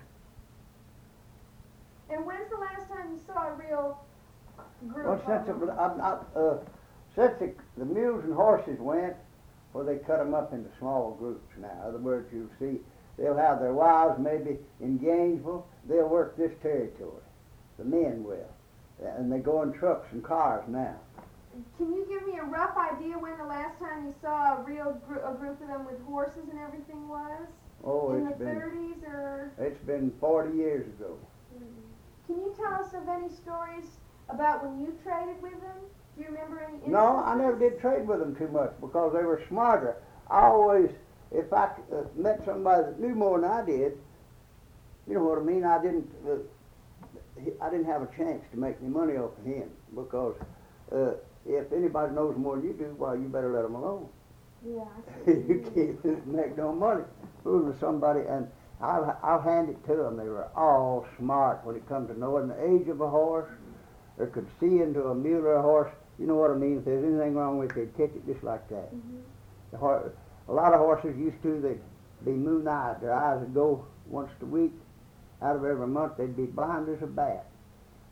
And 2.09 2.25
when's 2.25 2.49
the 2.49 2.57
last 2.57 2.87
time 2.89 3.11
you 3.11 3.19
saw 3.27 3.49
a 3.49 3.53
real 3.53 3.99
group 4.87 5.05
Well, 5.05 5.21
since, 5.27 5.45
them? 5.47 5.61
it, 5.69 5.71
I'm 5.71 5.97
not, 5.97 6.27
uh, 6.35 6.55
since 7.15 7.33
the, 7.39 7.53
the 7.77 7.85
mules 7.85 8.23
and 8.23 8.33
horses 8.33 8.79
went, 8.79 9.15
well, 9.73 9.85
they 9.85 9.97
cut 9.97 10.17
them 10.17 10.33
up 10.33 10.53
into 10.53 10.69
small 10.79 11.15
groups 11.19 11.53
now. 11.59 11.71
In 11.83 11.89
other 11.89 11.99
words, 11.99 12.29
you'll 12.33 12.49
see 12.59 12.79
they'll 13.17 13.37
have 13.37 13.59
their 13.59 13.73
wives 13.73 14.19
maybe 14.19 14.57
in 14.81 14.97
Gainesville. 14.97 15.65
They'll 15.87 16.07
work 16.07 16.37
this 16.37 16.51
territory. 16.61 17.21
The 17.77 17.85
men 17.85 18.23
will. 18.23 18.49
And 19.03 19.31
they 19.31 19.39
go 19.39 19.61
in 19.61 19.71
trucks 19.73 20.07
and 20.11 20.23
cars 20.23 20.63
now. 20.67 20.95
Can 21.77 21.93
you 21.93 22.05
give 22.07 22.25
me 22.27 22.37
a 22.39 22.43
rough 22.43 22.75
idea 22.77 23.17
when 23.17 23.37
the 23.37 23.45
last 23.45 23.79
time 23.79 24.05
you 24.05 24.13
saw 24.21 24.57
a 24.57 24.63
real 24.63 25.01
gr- 25.07 25.19
a 25.19 25.33
group 25.33 25.61
of 25.61 25.67
them 25.67 25.85
with 25.85 26.01
horses 26.05 26.47
and 26.51 26.59
everything 26.59 27.07
was? 27.07 27.47
Oh, 27.83 28.13
in 28.13 28.25
the 28.25 28.31
been 28.31 28.47
30s 28.47 29.03
or? 29.07 29.51
it's 29.57 29.79
been 29.85 30.11
40 30.19 30.57
years 30.57 30.85
ago. 30.87 31.17
Hmm. 31.57 31.65
Can 32.27 32.35
you 32.43 32.53
tell 32.55 32.73
us 32.73 32.93
of 32.93 33.07
any 33.07 33.29
stories 33.29 33.97
about 34.29 34.63
when 34.65 34.79
you 34.81 34.97
traded 35.03 35.41
with 35.41 35.59
them? 35.61 35.79
Do 36.19 36.25
you 36.25 36.31
remember 36.31 36.59
any? 36.59 36.91
No, 36.91 37.23
I 37.25 37.35
never 37.35 37.57
did 37.57 37.79
trade 37.79 38.05
with 38.05 38.19
them 38.19 38.35
too 38.35 38.49
much 38.49 38.73
because 38.81 39.13
they 39.13 39.23
were 39.23 39.41
smarter. 39.47 39.95
I 40.29 40.41
always, 40.47 40.89
if 41.31 41.51
I 41.53 41.71
uh, 41.93 42.03
met 42.15 42.41
somebody 42.45 42.83
that 42.83 42.99
knew 42.99 43.15
more 43.15 43.39
than 43.39 43.49
I 43.49 43.65
did, 43.65 43.97
you 45.07 45.13
know 45.13 45.23
what 45.23 45.39
I 45.39 45.41
mean. 45.41 45.63
I 45.63 45.81
didn't, 45.81 46.11
uh, 46.27 47.63
I 47.63 47.69
didn't 47.69 47.85
have 47.85 48.01
a 48.01 48.09
chance 48.17 48.43
to 48.51 48.59
make 48.59 48.75
any 48.81 48.89
money 48.89 49.13
off 49.13 49.31
of 49.37 49.45
him 49.45 49.69
because 49.95 50.35
uh, 50.91 51.13
if 51.45 51.71
anybody 51.71 52.13
knows 52.13 52.35
more 52.37 52.57
than 52.57 52.65
you 52.65 52.73
do, 52.73 52.93
well, 52.99 53.15
you 53.15 53.29
better 53.29 53.53
let 53.53 53.61
them 53.63 53.75
alone. 53.75 54.09
Yeah. 54.67 54.83
You 55.25 55.63
can't 55.73 56.27
make 56.27 56.57
no 56.57 56.73
money 56.73 57.03
fooling 57.45 57.67
with 57.67 57.79
somebody, 57.79 58.21
and 58.27 58.45
I'll, 58.81 59.17
I'll 59.23 59.41
hand 59.41 59.69
it 59.69 59.81
to 59.87 59.95
them. 59.95 60.17
They 60.17 60.27
were 60.27 60.49
all 60.53 61.07
smart 61.17 61.61
when 61.63 61.77
it 61.77 61.87
comes 61.87 62.09
to 62.09 62.19
knowing 62.19 62.49
the 62.49 62.75
age 62.75 62.89
of 62.89 62.99
a 62.99 63.09
horse. 63.09 63.49
They 64.17 64.25
could 64.25 64.47
see 64.59 64.81
into 64.81 65.05
a 65.05 65.15
mule 65.15 65.45
or 65.45 65.53
a 65.53 65.61
horse. 65.61 65.91
You 66.19 66.27
know 66.27 66.35
what 66.35 66.51
I 66.51 66.55
mean? 66.55 66.79
If 66.79 66.85
there's 66.85 67.03
anything 67.03 67.35
wrong 67.35 67.57
with 67.57 67.71
it, 67.71 67.75
they'd 67.97 67.97
catch 68.07 68.15
it 68.15 68.25
just 68.25 68.43
like 68.43 68.67
that. 68.69 68.93
Mhm. 68.93 69.21
The 69.71 69.77
hor- 69.77 70.11
a 70.49 70.53
lot 70.53 70.73
of 70.73 70.79
horses 70.79 71.17
used 71.17 71.41
to, 71.43 71.61
they'd 71.61 71.79
be 72.25 72.33
moon-eyed. 72.33 72.99
Their 73.01 73.13
eyes 73.13 73.39
would 73.39 73.53
go 73.53 73.85
once 74.09 74.29
a 74.41 74.45
week. 74.45 74.73
Out 75.41 75.55
of 75.55 75.63
every 75.63 75.87
month, 75.87 76.17
they'd 76.17 76.35
be 76.35 76.45
blind 76.45 76.89
as 76.89 77.01
a 77.01 77.07
bat. 77.07 77.45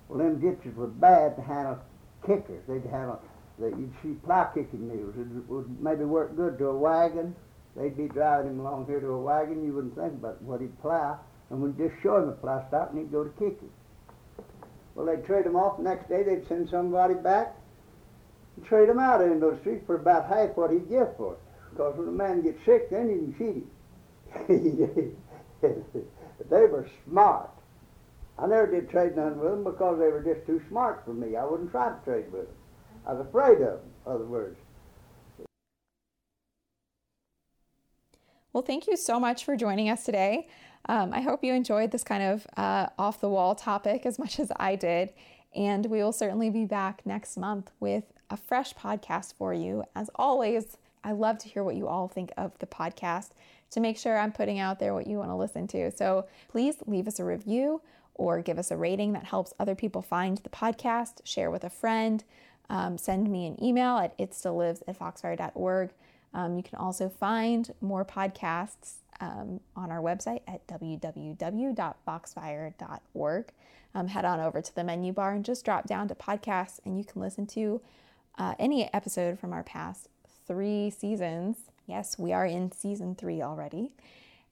Well, 0.08 0.20
them 0.20 0.40
gypsies 0.40 0.76
were 0.76 0.88
bad 0.88 1.36
to 1.36 1.42
handle 1.42 1.80
kickers. 2.26 2.64
They'd 2.68 2.84
have 2.84 2.92
handle, 2.92 3.20
they, 3.60 3.70
you'd 3.70 3.94
see 4.02 4.14
plow 4.24 4.46
kicking 4.46 4.88
mules. 4.88 5.16
It 5.18 5.50
would 5.50 5.82
maybe 5.82 6.06
work 6.06 6.36
good 6.38 6.58
to 6.60 6.68
a 6.68 6.78
wagon. 6.78 7.36
They'd 7.76 7.98
be 7.98 8.08
driving 8.08 8.52
him 8.52 8.62
along 8.62 8.86
here 8.86 9.02
to 9.02 9.08
a 9.08 9.22
wagon. 9.22 9.66
You 9.66 9.74
wouldn't 9.74 9.96
think 9.96 10.14
about 10.14 10.42
what 10.44 10.62
he'd 10.62 10.80
plow. 10.82 11.20
And 11.50 11.62
we'd 11.62 11.78
just 11.78 12.02
show 12.02 12.18
him 12.18 12.28
the 12.28 12.34
plow 12.34 12.66
stop 12.70 12.92
and 12.92 13.00
he'd 13.00 13.12
go 13.12 13.26
to 13.26 13.30
kicking. 13.32 13.70
Well, 14.96 15.06
they'd 15.06 15.26
trade 15.26 15.46
him 15.46 15.58
off. 15.58 15.78
The 15.78 15.84
next 15.84 16.08
day, 16.08 16.24
they'd 16.24 16.48
send 16.48 16.70
somebody 16.70 17.14
back 17.16 17.56
trade 18.66 18.90
him 18.90 19.00
out 19.00 19.22
into 19.22 19.52
the 19.52 19.60
street 19.62 19.84
for 19.86 19.96
about 19.96 20.28
half 20.28 20.56
what 20.56 20.72
he'd 20.72 20.90
give 20.90 21.16
for 21.18 21.34
it. 21.34 21.40
Because 21.72 21.98
when 21.98 22.08
a 22.08 22.12
man 22.12 22.42
gets 22.42 22.64
sick, 22.66 22.90
then 22.90 23.10
you 23.10 23.34
can 23.38 23.38
cheat 23.38 24.48
him. 24.48 25.16
they 26.50 26.66
were 26.66 26.88
smart. 27.08 27.50
I 28.40 28.46
never 28.46 28.68
did 28.68 28.90
trade 28.90 29.16
none 29.16 29.40
with 29.40 29.52
them 29.52 29.64
because 29.64 30.00
they 30.00 30.08
were 30.08 30.24
just 30.24 30.46
too 30.46 30.62
smart 30.70 31.04
for 31.06 31.14
me. 31.14 31.36
I 31.36 31.44
wouldn't 31.44 31.72
try 31.72 31.90
to 31.90 31.96
trade 32.04 32.32
with 32.32 32.46
them. 32.46 32.56
I 33.06 33.14
was 33.14 33.26
afraid 33.28 33.62
of 33.62 33.80
them, 33.80 33.92
other 34.06 34.26
words. 34.26 34.58
Well, 38.54 38.64
thank 38.64 38.88
you 38.88 38.98
so 38.98 39.20
much 39.20 39.46
for 39.46 39.56
joining 39.56 39.90
us 39.90 40.04
today. 40.04 40.48
Um, 40.90 41.14
I 41.14 41.22
hope 41.22 41.44
you 41.44 41.54
enjoyed 41.54 41.92
this 41.92 42.04
kind 42.04 42.24
of 42.24 42.48
uh, 42.56 42.88
off 42.98 43.20
the 43.20 43.30
wall 43.30 43.56
topic 43.56 44.06
as 44.06 44.18
much 44.20 44.40
as 44.40 44.52
I 44.58 44.76
did. 44.76 45.14
And 45.56 45.86
we 45.88 46.04
will 46.04 46.12
certainly 46.12 46.50
be 46.50 46.66
back 46.66 47.06
next 47.06 47.38
month 47.38 47.72
with 47.80 48.06
a 48.30 48.38
fresh 48.38 48.74
podcast 48.74 49.34
for 49.34 49.54
you. 49.54 49.84
As 49.96 50.10
always, 50.16 50.78
I 51.04 51.12
love 51.12 51.38
to 51.40 51.48
hear 51.48 51.64
what 51.64 51.76
you 51.76 51.88
all 51.88 52.08
think 52.08 52.32
of 52.38 52.58
the 52.60 52.66
podcast 52.66 53.30
to 53.72 53.80
make 53.80 53.98
sure 53.98 54.18
I'm 54.18 54.32
putting 54.32 54.60
out 54.60 54.80
there 54.80 54.94
what 54.94 55.08
you 55.08 55.18
want 55.18 55.30
to 55.30 55.36
listen 55.36 55.68
to. 55.68 55.92
So 55.92 56.26
please 56.48 56.78
leave 56.86 57.08
us 57.08 57.20
a 57.20 57.26
review 57.26 57.82
or 58.14 58.42
give 58.42 58.58
us 58.58 58.72
a 58.72 58.78
rating 58.78 59.14
that 59.14 59.26
helps 59.26 59.54
other 59.60 59.76
people 59.76 60.02
find 60.02 60.38
the 60.40 60.50
podcast, 60.50 61.20
share 61.24 61.52
with 61.52 61.64
a 61.64 61.70
friend, 61.70 62.24
um, 62.70 62.98
send 62.98 63.30
me 63.30 63.48
an 63.48 63.64
email 63.64 63.98
at 63.98 64.14
it 64.18 64.34
still 64.34 64.58
lives 64.58 64.84
at 64.88 65.00
foxfire.org. 65.00 65.92
Um, 66.34 66.58
you 66.58 66.64
can 66.64 66.78
also 66.78 67.08
find 67.10 67.74
more 67.80 68.04
podcasts 68.04 68.96
um, 69.22 69.62
on 69.76 69.92
our 69.92 70.02
website 70.02 70.42
at 70.48 70.66
www.foxfire.org. 70.68 73.46
Um, 73.96 74.08
head 74.08 74.26
on 74.26 74.42
over 74.42 74.62
to 74.62 74.76
the 74.76 74.84
menu 74.84 75.14
bar 75.14 75.32
and 75.34 75.46
just 75.46 75.66
drop 75.66 75.88
down 75.88 76.08
to 76.10 76.16
podcasts, 76.16 76.80
and 76.86 76.98
you 76.98 77.06
can 77.06 77.22
listen 77.22 77.46
to 77.48 77.82
uh, 78.38 78.56
any 78.60 78.92
episode 78.94 79.40
from 79.40 79.54
our 79.54 79.64
past 79.64 80.10
three 80.48 80.90
seasons. 80.90 81.58
Yes, 81.86 82.18
we 82.18 82.34
are 82.34 82.46
in 82.46 82.72
season 82.72 83.16
three 83.16 83.42
already. 83.42 83.92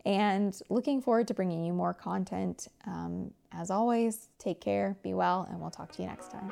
And 0.06 0.60
looking 0.70 1.02
forward 1.02 1.28
to 1.30 1.34
bringing 1.34 1.66
you 1.66 1.74
more 1.74 1.94
content. 1.94 2.68
Um, 2.86 3.32
as 3.52 3.72
always, 3.72 4.28
take 4.38 4.62
care, 4.62 4.98
be 5.02 5.14
well, 5.14 5.48
and 5.50 5.60
we'll 5.60 5.72
talk 5.72 5.92
to 5.94 6.02
you 6.02 6.08
next 6.08 6.32
time. 6.32 6.52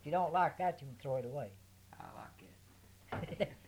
If 0.00 0.06
you 0.06 0.10
don't 0.10 0.32
like 0.32 0.58
that, 0.58 0.80
you 0.80 0.88
can 0.88 0.96
throw 1.00 1.16
it 1.16 1.24
away. 1.24 1.50
I 1.98 2.04
like 2.16 3.40
it. 3.40 3.52